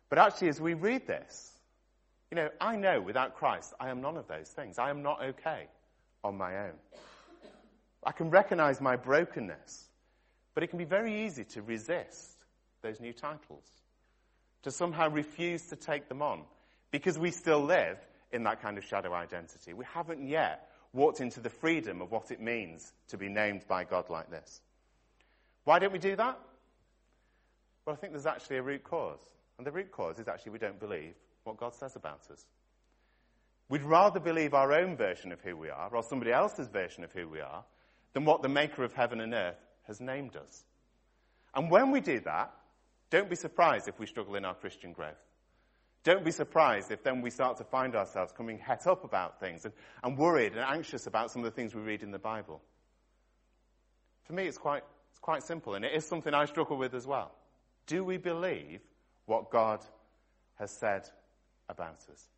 But 0.09 0.21
actually, 0.21 0.51
as 0.51 0.61
we 0.61 0.75
read 0.75 1.09
this, 1.09 1.51
you 2.31 2.37
know, 2.37 2.49
I 2.61 2.77
know 2.77 3.01
without 3.01 3.35
Christ, 3.35 3.75
I 3.81 3.89
am 3.89 4.01
none 4.01 4.17
of 4.17 4.29
those 4.29 4.51
things. 4.51 4.79
I 4.79 4.91
am 4.91 5.03
not 5.03 5.21
okay 5.21 5.67
on 6.27 6.37
my 6.37 6.57
own. 6.59 6.75
I 8.05 8.13
can 8.13 8.31
recognize 8.31 8.81
my 8.81 8.97
brokenness, 8.97 9.89
but 10.55 10.63
it 10.63 10.69
can 10.69 10.79
be 10.79 10.85
very 10.85 11.27
easy 11.27 11.45
to 11.45 11.63
resist 11.63 12.33
those 12.83 13.01
new 13.01 13.13
titles, 13.13 13.65
to 14.63 14.71
somehow 14.71 15.09
refuse 15.09 15.67
to 15.69 15.77
take 15.77 16.09
them 16.09 16.23
on, 16.23 16.43
because 16.91 17.19
we 17.19 17.31
still 17.31 17.63
live 17.63 17.99
in 18.33 18.45
that 18.45 18.63
kind 18.63 18.79
of 18.79 18.85
shadow 18.85 19.13
identity. 19.13 19.73
We 19.73 19.85
haven't 19.93 20.27
yet 20.27 20.69
walked 20.93 21.21
into 21.21 21.41
the 21.41 21.51
freedom 21.51 22.01
of 22.01 22.11
what 22.11 22.31
it 22.31 22.41
means 22.41 22.93
to 23.09 23.17
be 23.17 23.29
named 23.29 23.67
by 23.69 23.85
God 23.85 24.09
like 24.09 24.31
this. 24.31 24.61
Why 25.65 25.79
don't 25.79 25.93
we 25.93 25.99
do 25.99 26.17
that? 26.17 26.39
Well, 27.85 27.95
I 27.95 27.97
think 27.97 28.13
there's 28.13 28.27
actually 28.27 28.57
a 28.57 28.63
root 28.63 28.85
cause. 28.85 29.21
And 29.59 29.67
the 29.67 29.73
root 29.73 29.91
cause 29.91 30.19
is 30.19 30.29
actually 30.29 30.53
we 30.53 30.59
don't 30.59 30.79
believe 30.79 31.15
what 31.45 31.57
God 31.57 31.75
says 31.75 31.97
about 31.97 32.21
us. 32.31 32.45
We'd 33.69 33.83
rather 33.83 34.21
believe 34.21 34.55
our 34.55 34.73
own 34.73 34.97
version 34.97 35.33
of 35.33 35.41
who 35.41 35.57
we 35.57 35.71
are, 35.71 35.95
or 35.95 36.03
somebody 36.03 36.33
else's 36.33 36.69
version 36.69 37.03
of 37.03 37.13
who 37.13 37.29
we 37.29 37.41
are, 37.41 37.65
than 38.13 38.25
what 38.25 38.43
the 38.43 38.49
maker 38.49 38.85
of 38.85 38.93
heaven 38.93 39.21
and 39.21 39.35
earth 39.35 39.59
has 39.87 40.01
named 40.01 40.37
us. 40.37 40.65
And 41.55 41.71
when 41.71 41.91
we 41.91 42.01
do 42.01 42.21
that, 42.21 42.55
don't 43.11 43.31
be 43.31 43.37
surprised 43.37 43.89
if 43.89 43.99
we 43.99 44.07
struggle 44.07 44.37
in 44.37 44.45
our 44.45 44.55
Christian 44.55 44.93
growth. 44.93 45.17
Don't 46.05 46.25
be 46.25 46.31
surprised 46.31 46.93
if 46.93 47.03
then 47.03 47.21
we 47.21 47.31
start 47.31 47.57
to 47.57 47.65
find 47.65 47.97
ourselves 47.97 48.33
coming 48.33 48.59
het 48.59 48.87
up 48.87 49.03
about 49.03 49.41
things 49.41 49.65
and, 49.65 49.75
and 50.05 50.17
worried 50.17 50.53
and 50.53 50.61
anxious 50.61 51.09
about 51.09 51.33
some 51.33 51.43
of 51.43 51.51
the 51.51 51.57
things 51.57 51.75
we 51.75 51.83
read 51.83 52.05
in 52.05 52.13
the 52.13 52.19
Bible. 52.19 52.63
For 54.25 54.33
me, 54.33 54.47
it's 54.47 54.59
quite, 54.59 54.85
it's 55.11 55.19
quite 55.19 55.43
simple, 55.43 55.75
and 55.75 55.85
it 55.85 55.93
is 55.93 56.07
something 56.07 56.33
I 56.33 56.45
struggle 56.45 56.77
with 56.77 56.95
as 56.95 57.07
well. 57.07 57.33
Do 57.87 58.05
we 58.05 58.19
believe 58.19 58.81
what 59.25 59.51
God 59.51 59.81
has 60.61 60.71
said 60.71 61.09
about 61.69 61.99
us? 62.13 62.29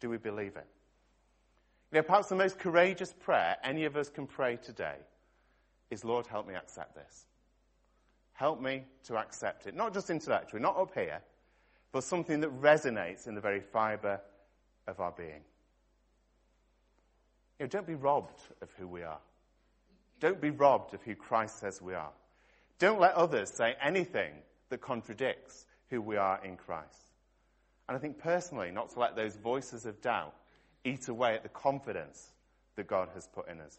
Do 0.00 0.10
we 0.10 0.16
believe 0.16 0.56
it? 0.56 0.66
You 1.92 1.98
know, 1.98 2.02
perhaps 2.02 2.28
the 2.28 2.36
most 2.36 2.58
courageous 2.58 3.12
prayer 3.12 3.56
any 3.62 3.84
of 3.84 3.96
us 3.96 4.08
can 4.08 4.26
pray 4.26 4.56
today 4.56 4.96
is, 5.90 6.04
Lord, 6.04 6.26
help 6.26 6.46
me 6.46 6.54
accept 6.54 6.94
this. 6.94 7.26
Help 8.32 8.60
me 8.60 8.84
to 9.04 9.18
accept 9.18 9.66
it. 9.66 9.74
Not 9.74 9.92
just 9.92 10.08
intellectually, 10.08 10.62
not 10.62 10.76
up 10.76 10.94
here, 10.94 11.20
but 11.92 12.04
something 12.04 12.40
that 12.40 12.60
resonates 12.60 13.26
in 13.26 13.34
the 13.34 13.40
very 13.40 13.60
fiber 13.60 14.20
of 14.86 15.00
our 15.00 15.12
being. 15.12 15.42
You 17.58 17.64
know, 17.64 17.66
don't 17.66 17.86
be 17.86 17.96
robbed 17.96 18.40
of 18.62 18.70
who 18.78 18.86
we 18.86 19.02
are. 19.02 19.18
Don't 20.20 20.40
be 20.40 20.50
robbed 20.50 20.94
of 20.94 21.02
who 21.02 21.14
Christ 21.14 21.58
says 21.58 21.82
we 21.82 21.94
are. 21.94 22.12
Don't 22.78 23.00
let 23.00 23.14
others 23.14 23.50
say 23.50 23.74
anything 23.82 24.32
that 24.70 24.80
contradicts 24.80 25.66
who 25.88 26.00
we 26.00 26.16
are 26.16 26.40
in 26.44 26.56
Christ. 26.56 27.09
And 27.90 27.96
I 27.96 28.00
think 28.00 28.18
personally, 28.18 28.70
not 28.70 28.90
to 28.90 29.00
let 29.00 29.16
those 29.16 29.34
voices 29.34 29.84
of 29.84 30.00
doubt 30.00 30.32
eat 30.84 31.08
away 31.08 31.34
at 31.34 31.42
the 31.42 31.48
confidence 31.48 32.24
that 32.76 32.86
God 32.86 33.08
has 33.14 33.26
put 33.26 33.48
in 33.48 33.60
us. 33.60 33.76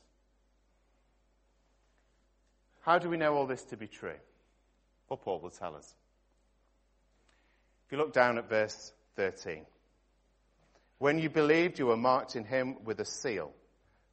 How 2.82 3.00
do 3.00 3.10
we 3.10 3.16
know 3.16 3.36
all 3.36 3.48
this 3.48 3.64
to 3.64 3.78
be 3.78 3.88
true? 3.88 4.18
Well, 5.08 5.16
Paul 5.16 5.40
will 5.40 5.50
tell 5.50 5.78
us. 5.78 5.96
If 7.86 7.94
you 7.94 7.98
look 7.98 8.12
down 8.12 8.38
at 8.38 8.50
verse 8.50 8.92
13. 9.16 9.66
When 10.98 11.18
you 11.18 11.30
believed, 11.30 11.80
you 11.80 11.86
were 11.86 11.96
marked 11.96 12.36
in 12.36 12.44
him 12.44 12.84
with 12.84 13.00
a 13.00 13.06
seal, 13.06 13.54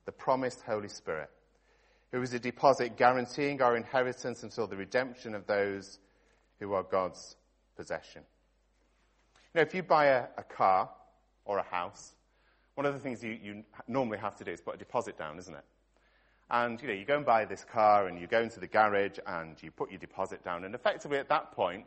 the 0.04 0.12
promised 0.12 0.60
Holy 0.60 0.88
Spirit, 0.88 1.28
who 2.12 2.22
is 2.22 2.32
a 2.32 2.38
deposit 2.38 2.96
guaranteeing 2.96 3.60
our 3.60 3.76
inheritance 3.76 4.44
until 4.44 4.68
the 4.68 4.76
redemption 4.76 5.34
of 5.34 5.48
those 5.48 5.98
who 6.60 6.72
are 6.74 6.84
God's 6.84 7.34
possession. 7.74 8.22
You 9.54 9.60
know, 9.60 9.62
if 9.62 9.74
you 9.74 9.82
buy 9.82 10.06
a, 10.06 10.24
a 10.36 10.42
car 10.42 10.90
or 11.44 11.58
a 11.58 11.62
house, 11.62 12.14
one 12.74 12.86
of 12.86 12.92
the 12.92 13.00
things 13.00 13.22
you, 13.22 13.38
you 13.42 13.64
normally 13.86 14.18
have 14.18 14.36
to 14.36 14.44
do 14.44 14.52
is 14.52 14.60
put 14.60 14.74
a 14.74 14.78
deposit 14.78 15.18
down, 15.18 15.38
isn't 15.38 15.54
it? 15.54 15.64
And, 16.50 16.80
you 16.80 16.88
know, 16.88 16.94
you 16.94 17.04
go 17.04 17.16
and 17.16 17.26
buy 17.26 17.44
this 17.44 17.64
car 17.64 18.06
and 18.06 18.18
you 18.18 18.26
go 18.26 18.40
into 18.40 18.60
the 18.60 18.66
garage 18.66 19.18
and 19.26 19.60
you 19.62 19.70
put 19.70 19.90
your 19.90 19.98
deposit 19.98 20.44
down 20.44 20.64
and 20.64 20.74
effectively 20.74 21.18
at 21.18 21.28
that 21.28 21.52
point, 21.52 21.86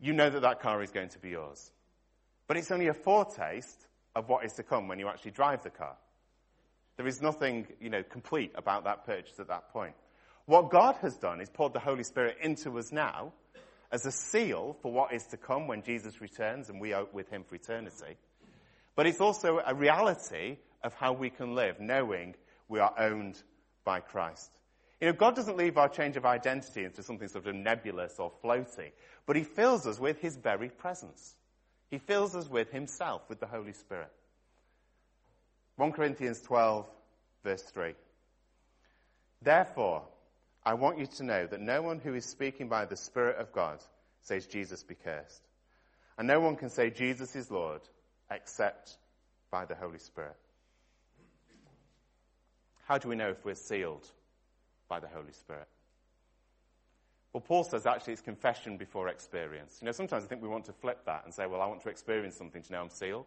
you 0.00 0.12
know 0.12 0.30
that 0.30 0.42
that 0.42 0.60
car 0.60 0.82
is 0.82 0.90
going 0.90 1.08
to 1.10 1.18
be 1.18 1.30
yours. 1.30 1.72
But 2.46 2.56
it's 2.56 2.70
only 2.70 2.88
a 2.88 2.94
foretaste 2.94 3.86
of 4.14 4.28
what 4.28 4.44
is 4.44 4.52
to 4.54 4.62
come 4.62 4.88
when 4.88 4.98
you 4.98 5.08
actually 5.08 5.32
drive 5.32 5.62
the 5.62 5.70
car. 5.70 5.96
There 6.96 7.06
is 7.06 7.20
nothing, 7.20 7.66
you 7.80 7.90
know, 7.90 8.02
complete 8.02 8.52
about 8.54 8.84
that 8.84 9.04
purchase 9.04 9.38
at 9.38 9.48
that 9.48 9.70
point. 9.70 9.94
What 10.46 10.70
God 10.70 10.96
has 11.02 11.16
done 11.16 11.40
is 11.40 11.50
poured 11.50 11.72
the 11.72 11.80
Holy 11.80 12.04
Spirit 12.04 12.38
into 12.40 12.78
us 12.78 12.92
now 12.92 13.32
as 13.90 14.06
a 14.06 14.12
seal 14.12 14.76
for 14.82 14.92
what 14.92 15.12
is 15.12 15.24
to 15.26 15.36
come 15.36 15.66
when 15.66 15.82
Jesus 15.82 16.20
returns 16.20 16.68
and 16.68 16.80
we 16.80 16.92
are 16.92 17.06
with 17.12 17.28
him 17.28 17.44
for 17.44 17.54
eternity. 17.54 18.16
But 18.94 19.06
it's 19.06 19.20
also 19.20 19.60
a 19.64 19.74
reality 19.74 20.56
of 20.82 20.94
how 20.94 21.12
we 21.12 21.30
can 21.30 21.54
live, 21.54 21.80
knowing 21.80 22.34
we 22.68 22.80
are 22.80 22.94
owned 22.98 23.42
by 23.84 24.00
Christ. 24.00 24.50
You 25.00 25.08
know, 25.08 25.12
God 25.12 25.36
doesn't 25.36 25.58
leave 25.58 25.76
our 25.76 25.88
change 25.88 26.16
of 26.16 26.24
identity 26.24 26.84
into 26.84 27.02
something 27.02 27.28
sort 27.28 27.46
of 27.46 27.54
nebulous 27.54 28.14
or 28.18 28.32
floaty, 28.42 28.92
but 29.26 29.36
He 29.36 29.42
fills 29.42 29.86
us 29.86 30.00
with 30.00 30.20
His 30.20 30.36
very 30.36 30.70
presence. 30.70 31.34
He 31.90 31.98
fills 31.98 32.34
us 32.34 32.48
with 32.48 32.70
Himself, 32.72 33.22
with 33.28 33.38
the 33.38 33.46
Holy 33.46 33.72
Spirit. 33.72 34.10
1 35.76 35.92
Corinthians 35.92 36.40
12, 36.40 36.86
verse 37.44 37.62
3. 37.62 37.92
Therefore, 39.42 40.04
I 40.66 40.74
want 40.74 40.98
you 40.98 41.06
to 41.06 41.22
know 41.22 41.46
that 41.46 41.60
no 41.60 41.80
one 41.80 42.00
who 42.00 42.14
is 42.14 42.24
speaking 42.24 42.68
by 42.68 42.86
the 42.86 42.96
Spirit 42.96 43.36
of 43.36 43.52
God 43.52 43.78
says 44.22 44.46
Jesus 44.46 44.82
be 44.82 44.96
cursed. 44.96 45.46
And 46.18 46.26
no 46.26 46.40
one 46.40 46.56
can 46.56 46.70
say 46.70 46.90
Jesus 46.90 47.36
is 47.36 47.52
Lord 47.52 47.82
except 48.32 48.98
by 49.52 49.64
the 49.64 49.76
Holy 49.76 49.98
Spirit. 49.98 50.34
How 52.88 52.98
do 52.98 53.08
we 53.08 53.14
know 53.14 53.30
if 53.30 53.44
we're 53.44 53.54
sealed 53.54 54.10
by 54.88 54.98
the 54.98 55.06
Holy 55.06 55.32
Spirit? 55.32 55.68
Well, 57.32 57.42
Paul 57.42 57.62
says 57.62 57.86
actually 57.86 58.14
it's 58.14 58.22
confession 58.22 58.76
before 58.76 59.08
experience. 59.08 59.78
You 59.80 59.86
know, 59.86 59.92
sometimes 59.92 60.24
I 60.24 60.26
think 60.26 60.42
we 60.42 60.48
want 60.48 60.64
to 60.64 60.72
flip 60.72 61.04
that 61.06 61.22
and 61.24 61.32
say, 61.32 61.46
well, 61.46 61.60
I 61.60 61.66
want 61.66 61.82
to 61.82 61.90
experience 61.90 62.36
something 62.36 62.62
to 62.62 62.72
know 62.72 62.80
I'm 62.80 62.90
sealed. 62.90 63.26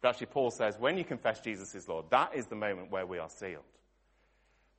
But 0.00 0.10
actually, 0.10 0.28
Paul 0.28 0.50
says 0.50 0.78
when 0.78 0.96
you 0.96 1.04
confess 1.04 1.40
Jesus 1.40 1.74
is 1.74 1.88
Lord, 1.88 2.06
that 2.08 2.34
is 2.34 2.46
the 2.46 2.56
moment 2.56 2.90
where 2.90 3.04
we 3.04 3.18
are 3.18 3.28
sealed. 3.28 3.64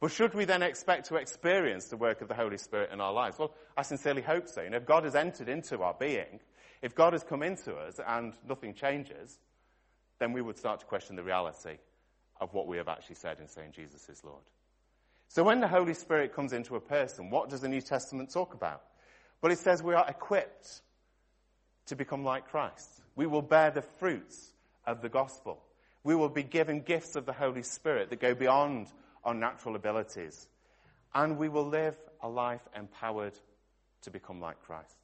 But 0.05 0.11
should 0.11 0.35
we 0.35 0.45
then 0.45 0.61
expect 0.61 1.07
to 1.07 1.15
experience 1.15 1.85
the 1.85 1.97
work 1.97 2.21
of 2.21 2.27
the 2.27 2.35
Holy 2.35 2.59
Spirit 2.59 2.91
in 2.93 3.01
our 3.01 3.11
lives? 3.11 3.39
Well, 3.39 3.55
I 3.75 3.81
sincerely 3.81 4.21
hope 4.21 4.47
so. 4.47 4.61
You 4.61 4.69
know, 4.69 4.77
if 4.77 4.85
God 4.85 5.03
has 5.03 5.15
entered 5.15 5.49
into 5.49 5.81
our 5.81 5.95
being, 5.95 6.41
if 6.83 6.93
God 6.93 7.13
has 7.13 7.23
come 7.23 7.41
into 7.41 7.73
us 7.75 7.99
and 8.05 8.33
nothing 8.47 8.75
changes, 8.75 9.39
then 10.19 10.31
we 10.31 10.43
would 10.43 10.59
start 10.59 10.81
to 10.81 10.85
question 10.85 11.15
the 11.15 11.23
reality 11.23 11.79
of 12.39 12.53
what 12.53 12.67
we 12.67 12.77
have 12.77 12.87
actually 12.87 13.15
said 13.15 13.39
in 13.39 13.47
saying 13.47 13.71
Jesus 13.71 14.07
is 14.07 14.23
Lord. 14.23 14.43
So 15.27 15.43
when 15.43 15.59
the 15.59 15.67
Holy 15.67 15.95
Spirit 15.95 16.35
comes 16.35 16.53
into 16.53 16.75
a 16.75 16.81
person, 16.81 17.31
what 17.31 17.49
does 17.49 17.61
the 17.61 17.67
New 17.67 17.81
Testament 17.81 18.31
talk 18.31 18.53
about? 18.53 18.83
Well, 19.41 19.51
it 19.51 19.57
says 19.57 19.81
we 19.81 19.95
are 19.95 20.07
equipped 20.07 20.81
to 21.87 21.95
become 21.95 22.23
like 22.23 22.47
Christ. 22.49 23.01
We 23.15 23.25
will 23.25 23.41
bear 23.41 23.71
the 23.71 23.81
fruits 23.81 24.53
of 24.85 25.01
the 25.01 25.09
gospel. 25.09 25.63
We 26.03 26.13
will 26.13 26.29
be 26.29 26.43
given 26.43 26.81
gifts 26.81 27.15
of 27.15 27.25
the 27.25 27.33
Holy 27.33 27.63
Spirit 27.63 28.11
that 28.11 28.19
go 28.19 28.35
beyond 28.35 28.85
our 29.25 29.33
natural 29.33 29.75
abilities. 29.75 30.47
And 31.13 31.37
we 31.37 31.49
will 31.49 31.67
live 31.67 31.97
a 32.21 32.29
life 32.29 32.61
empowered 32.75 33.33
to 34.03 34.11
become 34.11 34.39
like 34.39 34.61
Christ. 34.61 34.97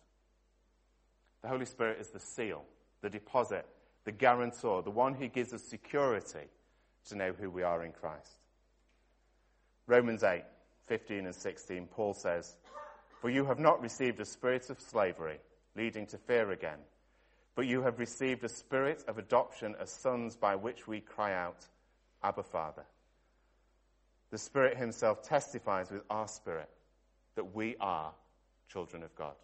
The 1.41 1.47
Holy 1.47 1.65
Spirit 1.65 1.99
is 1.99 2.09
the 2.09 2.19
seal, 2.19 2.63
the 3.01 3.09
deposit, 3.09 3.65
the 4.05 4.11
guarantor, 4.11 4.81
the 4.83 4.91
one 4.91 5.15
who 5.15 5.27
gives 5.27 5.53
us 5.53 5.63
security 5.63 6.47
to 7.09 7.15
know 7.15 7.33
who 7.33 7.49
we 7.49 7.63
are 7.63 7.83
in 7.83 7.91
Christ. 7.91 8.39
Romans 9.87 10.23
8, 10.23 10.43
15 10.87 11.25
and 11.25 11.35
16, 11.35 11.87
Paul 11.87 12.13
says, 12.13 12.55
For 13.19 13.29
you 13.29 13.45
have 13.45 13.59
not 13.59 13.81
received 13.81 14.19
a 14.19 14.25
spirit 14.25 14.69
of 14.69 14.79
slavery, 14.79 15.39
leading 15.75 16.05
to 16.07 16.17
fear 16.17 16.51
again, 16.51 16.79
but 17.55 17.65
you 17.65 17.81
have 17.81 17.99
received 17.99 18.43
a 18.43 18.49
spirit 18.49 19.03
of 19.07 19.17
adoption 19.17 19.75
as 19.79 19.89
sons 19.89 20.35
by 20.35 20.55
which 20.55 20.87
we 20.87 21.01
cry 21.01 21.33
out, 21.33 21.65
Abba, 22.23 22.43
Father. 22.43 22.83
The 24.31 24.37
Spirit 24.37 24.77
Himself 24.77 25.21
testifies 25.21 25.91
with 25.91 26.01
our 26.09 26.27
spirit 26.27 26.69
that 27.35 27.53
we 27.53 27.75
are 27.79 28.11
children 28.69 29.03
of 29.03 29.13
God. 29.15 29.35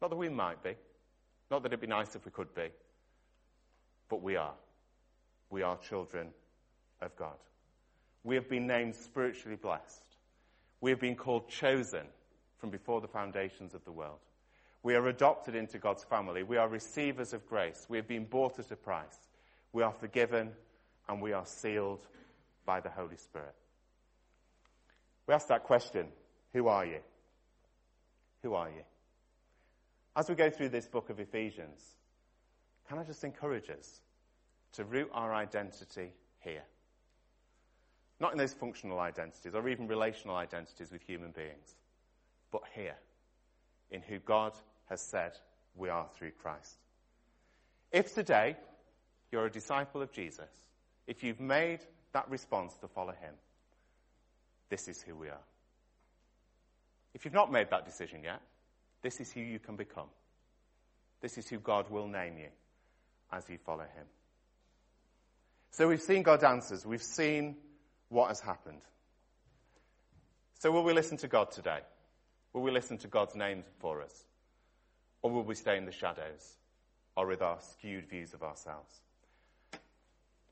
Not 0.00 0.10
that 0.10 0.16
we 0.16 0.28
might 0.28 0.62
be, 0.62 0.74
not 1.50 1.62
that 1.62 1.68
it'd 1.68 1.80
be 1.80 1.86
nice 1.86 2.16
if 2.16 2.24
we 2.24 2.30
could 2.30 2.54
be, 2.54 2.68
but 4.08 4.22
we 4.22 4.36
are. 4.36 4.54
We 5.50 5.62
are 5.62 5.76
children 5.76 6.28
of 7.00 7.14
God. 7.16 7.36
We 8.24 8.34
have 8.34 8.48
been 8.48 8.66
named 8.66 8.94
spiritually 8.94 9.56
blessed. 9.56 10.02
We 10.80 10.90
have 10.90 11.00
been 11.00 11.14
called 11.14 11.48
chosen 11.48 12.06
from 12.58 12.70
before 12.70 13.00
the 13.00 13.08
foundations 13.08 13.74
of 13.74 13.84
the 13.84 13.92
world. 13.92 14.18
We 14.82 14.94
are 14.94 15.08
adopted 15.08 15.54
into 15.54 15.78
God's 15.78 16.04
family. 16.04 16.42
We 16.42 16.56
are 16.56 16.68
receivers 16.68 17.32
of 17.32 17.46
grace. 17.46 17.86
We 17.88 17.96
have 17.98 18.08
been 18.08 18.24
bought 18.24 18.58
at 18.58 18.70
a 18.70 18.76
price. 18.76 19.18
We 19.72 19.82
are 19.82 19.92
forgiven 19.92 20.52
and 21.08 21.20
we 21.20 21.32
are 21.32 21.46
sealed 21.46 22.06
by 22.64 22.80
the 22.80 22.90
Holy 22.90 23.16
Spirit. 23.16 23.54
We 25.26 25.34
ask 25.34 25.48
that 25.48 25.64
question 25.64 26.08
Who 26.52 26.68
are 26.68 26.84
you? 26.84 27.00
Who 28.42 28.54
are 28.54 28.68
you? 28.68 28.82
As 30.14 30.28
we 30.28 30.34
go 30.34 30.48
through 30.50 30.70
this 30.70 30.86
book 30.86 31.10
of 31.10 31.20
Ephesians, 31.20 31.96
can 32.88 32.98
I 32.98 33.04
just 33.04 33.24
encourage 33.24 33.68
us 33.68 34.00
to 34.72 34.84
root 34.84 35.10
our 35.12 35.34
identity 35.34 36.12
here? 36.38 36.62
Not 38.18 38.32
in 38.32 38.38
those 38.38 38.54
functional 38.54 38.98
identities 38.98 39.54
or 39.54 39.68
even 39.68 39.88
relational 39.88 40.36
identities 40.36 40.90
with 40.90 41.02
human 41.02 41.32
beings, 41.32 41.76
but 42.50 42.62
here, 42.74 42.96
in 43.90 44.00
who 44.00 44.18
God 44.20 44.52
has 44.88 45.02
said 45.02 45.32
we 45.74 45.90
are 45.90 46.06
through 46.16 46.30
Christ. 46.30 46.78
If 47.92 48.14
today 48.14 48.56
you're 49.30 49.46
a 49.46 49.50
disciple 49.50 50.00
of 50.00 50.12
Jesus, 50.12 50.50
if 51.06 51.22
you've 51.22 51.40
made 51.40 51.80
that 52.12 52.30
response 52.30 52.74
to 52.78 52.88
follow 52.88 53.12
him, 53.12 53.34
this 54.68 54.88
is 54.88 55.00
who 55.02 55.14
we 55.14 55.28
are. 55.28 55.44
If 57.14 57.24
you've 57.24 57.34
not 57.34 57.50
made 57.50 57.70
that 57.70 57.86
decision 57.86 58.22
yet, 58.22 58.40
this 59.02 59.20
is 59.20 59.32
who 59.32 59.40
you 59.40 59.58
can 59.58 59.76
become. 59.76 60.08
This 61.20 61.38
is 61.38 61.48
who 61.48 61.58
God 61.58 61.90
will 61.90 62.08
name 62.08 62.36
you 62.38 62.48
as 63.32 63.48
you 63.48 63.58
follow 63.58 63.84
him. 63.84 64.06
So 65.70 65.88
we've 65.88 66.02
seen 66.02 66.22
God's 66.22 66.44
answers. 66.44 66.84
We've 66.86 67.02
seen 67.02 67.56
what 68.08 68.28
has 68.28 68.40
happened. 68.40 68.82
So 70.58 70.70
will 70.70 70.84
we 70.84 70.92
listen 70.92 71.16
to 71.18 71.28
God 71.28 71.50
today? 71.50 71.80
Will 72.52 72.62
we 72.62 72.70
listen 72.70 72.98
to 72.98 73.08
God's 73.08 73.34
name 73.34 73.64
for 73.78 74.02
us? 74.02 74.24
Or 75.22 75.30
will 75.30 75.42
we 75.42 75.54
stay 75.54 75.76
in 75.76 75.84
the 75.84 75.92
shadows 75.92 76.56
or 77.16 77.26
with 77.26 77.42
our 77.42 77.58
skewed 77.60 78.08
views 78.08 78.32
of 78.34 78.42
ourselves? 78.42 78.94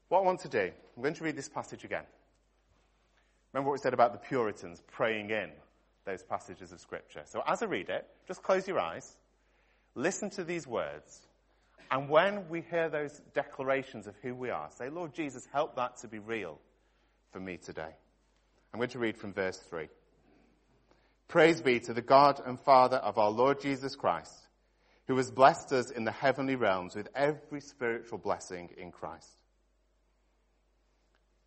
What 0.09 0.19
I 0.21 0.23
want 0.23 0.41
to 0.41 0.49
do, 0.49 0.71
I'm 0.97 1.03
going 1.03 1.15
to 1.15 1.25
read 1.25 1.37
this 1.37 1.49
passage 1.49 1.85
again. 1.85 2.05
Remember 3.55 3.71
what 3.71 3.75
we 3.75 3.83
said 3.83 3.95
about 3.95 4.13
the 4.13 4.19
Puritans 4.19 4.83
praying 4.91 5.31
in 5.31 5.49
those 6.05 6.25
passages 6.25 6.73
of 6.73 6.81
Scripture. 6.81 7.23
So 7.25 7.41
as 7.47 7.63
I 7.63 7.67
read 7.67 7.89
it, 7.89 8.05
just 8.27 8.43
close 8.43 8.67
your 8.67 8.81
eyes, 8.81 9.17
listen 9.95 10.29
to 10.31 10.43
these 10.43 10.67
words, 10.67 11.21
and 11.89 12.09
when 12.09 12.49
we 12.49 12.63
hear 12.63 12.89
those 12.89 13.23
declarations 13.33 14.09
of 14.09 14.17
who 14.23 14.35
we 14.35 14.51
are, 14.51 14.69
say, 14.77 14.89
Lord 14.89 15.15
Jesus, 15.15 15.47
help 15.53 15.77
that 15.77 15.99
to 15.99 16.09
be 16.09 16.19
real 16.19 16.59
for 17.31 17.39
me 17.39 17.57
today. 17.57 17.95
I'm 18.73 18.81
going 18.81 18.91
to 18.91 18.99
read 18.99 19.17
from 19.17 19.33
verse 19.33 19.59
3. 19.59 19.87
Praise 21.29 21.63
be 21.63 21.79
to 21.79 21.95
the 21.95 22.03
God 22.03 22.41
and 22.45 22.59
Father 22.59 22.97
of 22.97 23.19
our 23.19 23.31
Lord 23.31 23.61
Jesus 23.61 23.95
Christ, 23.95 24.49
who 25.07 25.17
has 25.17 25.31
blessed 25.31 25.73
us 25.73 25.91
in 25.91 26.03
the 26.03 26.11
heavenly 26.11 26.57
realms 26.57 26.97
with 26.97 27.07
every 27.15 27.61
spiritual 27.61 28.19
blessing 28.19 28.71
in 28.77 28.91
Christ. 28.91 29.44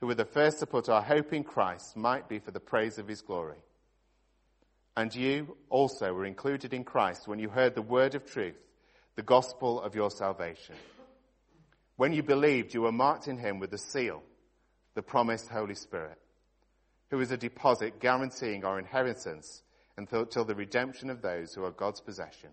who 0.00 0.06
were 0.06 0.14
the 0.14 0.24
first 0.24 0.60
to 0.60 0.66
put 0.66 0.88
our 0.88 1.02
hope 1.02 1.32
in 1.32 1.44
Christ, 1.44 1.96
might 1.96 2.28
be 2.28 2.38
for 2.38 2.50
the 2.50 2.60
praise 2.60 2.98
of 2.98 3.06
his 3.06 3.20
glory. 3.20 3.58
And 4.96 5.14
you 5.14 5.56
also 5.68 6.12
were 6.12 6.24
included 6.24 6.72
in 6.72 6.84
Christ 6.84 7.28
when 7.28 7.38
you 7.38 7.48
heard 7.48 7.74
the 7.74 7.82
word 7.82 8.14
of 8.14 8.30
truth, 8.30 8.58
the 9.16 9.22
gospel 9.22 9.80
of 9.80 9.94
your 9.94 10.10
salvation. 10.10 10.74
When 11.96 12.12
you 12.12 12.22
believed, 12.22 12.72
you 12.72 12.82
were 12.82 12.92
marked 12.92 13.28
in 13.28 13.38
him 13.38 13.58
with 13.58 13.70
the 13.70 13.78
seal 13.78 14.22
the 14.94 15.02
promised 15.02 15.48
Holy 15.48 15.74
Spirit, 15.74 16.18
who 17.10 17.20
is 17.20 17.30
a 17.30 17.36
deposit 17.36 18.00
guaranteeing 18.00 18.64
our 18.64 18.78
inheritance 18.78 19.62
until 19.96 20.44
the 20.44 20.54
redemption 20.54 21.10
of 21.10 21.22
those 21.22 21.54
who 21.54 21.64
are 21.64 21.70
God's 21.70 22.00
possession, 22.00 22.50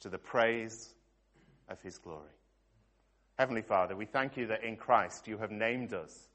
to 0.00 0.08
the 0.08 0.18
praise 0.18 0.94
of 1.68 1.80
his 1.82 1.98
glory. 1.98 2.30
Heavenly 3.38 3.62
Father, 3.62 3.96
we 3.96 4.06
thank 4.06 4.36
you 4.36 4.46
that 4.46 4.64
in 4.64 4.76
Christ 4.76 5.28
you 5.28 5.38
have 5.38 5.50
named 5.50 5.92
us 5.92 6.29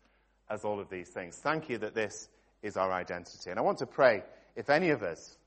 as 0.50 0.64
all 0.64 0.80
of 0.80 0.90
these 0.90 1.10
things. 1.10 1.38
Thank 1.38 1.70
you 1.70 1.78
that 1.80 1.96
this 1.96 2.30
is 2.62 2.78
our 2.78 2.92
identity. 2.92 3.50
And 3.50 3.60
I 3.60 3.62
want 3.62 3.80
to 3.80 3.86
pray 3.86 4.24
if 4.56 4.70
any 4.70 4.90
of 4.90 5.04
us, 5.04 5.38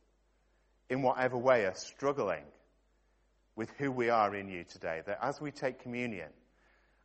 in 0.90 1.02
whatever 1.02 1.36
way, 1.36 1.64
are 1.64 1.74
struggling 1.74 2.44
with 3.56 3.70
who 3.78 3.90
we 3.90 4.08
are 4.10 4.34
in 4.34 4.48
you 4.48 4.64
today, 4.64 5.02
that 5.06 5.18
as 5.22 5.40
we 5.40 5.50
take 5.50 5.82
communion, 5.82 6.28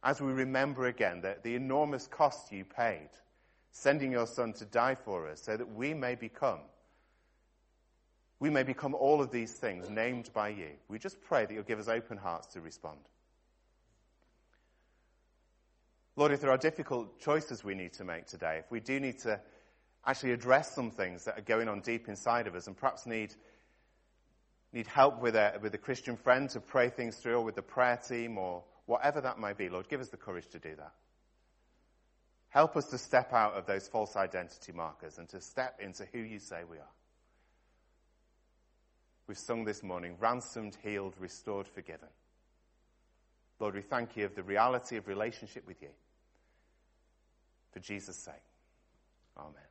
as 0.04 0.22
we 0.22 0.32
remember 0.32 0.88
again 0.88 1.22
that 1.22 1.44
the 1.44 1.56
enormous 1.56 2.08
cost 2.08 2.52
you 2.52 2.66
paid, 2.66 3.10
sending 3.72 4.12
your 4.12 4.28
son 4.28 4.54
to 4.54 4.66
die 4.66 4.96
for 4.96 5.28
us 5.30 5.42
so 5.42 5.58
that 5.58 5.74
we 5.74 5.94
may 5.94 6.16
become 6.16 6.60
we 8.40 8.50
may 8.50 8.64
become 8.64 8.94
all 8.94 9.22
of 9.22 9.32
these 9.32 9.54
things 9.54 9.90
named 9.90 10.30
by 10.34 10.50
you. 10.50 10.72
We 10.90 11.00
just 11.00 11.22
pray 11.22 11.46
that 11.46 11.54
you'll 11.54 11.64
give 11.64 11.80
us 11.80 11.88
open 11.88 12.18
hearts 12.18 12.48
to 12.48 12.60
respond. 12.60 13.00
Lord, 16.16 16.32
if 16.32 16.42
there 16.42 16.52
are 16.52 16.58
difficult 16.58 17.20
choices 17.20 17.64
we 17.64 17.74
need 17.74 17.94
to 17.94 18.04
make 18.04 18.28
today, 18.28 18.58
if 18.60 18.70
we 18.70 18.80
do 18.80 19.00
need 19.00 19.20
to 19.20 19.40
actually 20.06 20.32
address 20.32 20.76
some 20.76 20.92
things 20.92 21.26
that 21.26 21.38
are 21.38 21.42
going 21.42 21.68
on 21.68 21.82
deep 21.82 22.08
inside 22.08 22.46
of 22.46 22.56
us 22.56 22.68
and 22.68 22.78
perhaps 22.78 23.06
need, 23.06 23.34
need 24.72 24.86
help 24.86 25.22
with 25.22 25.36
a, 25.36 25.58
with 25.62 25.74
a 25.74 25.78
Christian 25.78 26.16
friend 26.16 26.50
to 26.52 26.60
pray 26.60 26.90
things 26.90 27.18
through 27.18 27.36
or 27.36 27.44
with 27.44 27.56
the 27.56 27.62
prayer 27.62 27.98
team 27.98 28.38
or 28.38 28.64
whatever 28.86 29.22
that 29.22 29.40
may 29.40 29.54
be, 29.54 29.70
Lord, 29.70 29.90
give 29.90 30.02
us 30.02 30.10
the 30.10 30.18
courage 30.18 30.48
to 30.50 30.60
do 30.60 30.76
that. 30.76 30.94
Help 32.50 32.78
us 32.78 32.86
to 32.90 33.00
step 33.00 33.34
out 33.34 33.54
of 33.54 33.66
those 33.66 33.88
false 33.88 34.16
identity 34.16 34.72
markers 34.72 35.18
and 35.18 35.28
to 35.30 35.42
step 35.42 35.80
into 35.82 36.06
who 36.12 36.20
you 36.20 36.38
say 36.38 36.62
we 36.70 36.78
are. 36.78 36.92
We've 39.26 39.38
sung 39.38 39.64
this 39.64 39.82
morning, 39.82 40.18
ransomed, 40.20 40.78
healed, 40.84 41.16
restored, 41.18 41.68
forgiven. 41.68 42.10
Lord, 43.64 43.76
we 43.76 43.82
thank 43.82 44.18
you 44.18 44.26
of 44.26 44.36
the 44.36 44.44
reality 44.44 44.98
of 44.98 45.08
relationship 45.08 45.66
with 45.66 45.82
you. 45.82 45.88
For 47.72 47.80
Jesus' 47.80 48.18
sake. 48.18 48.34
Amen. 49.38 49.64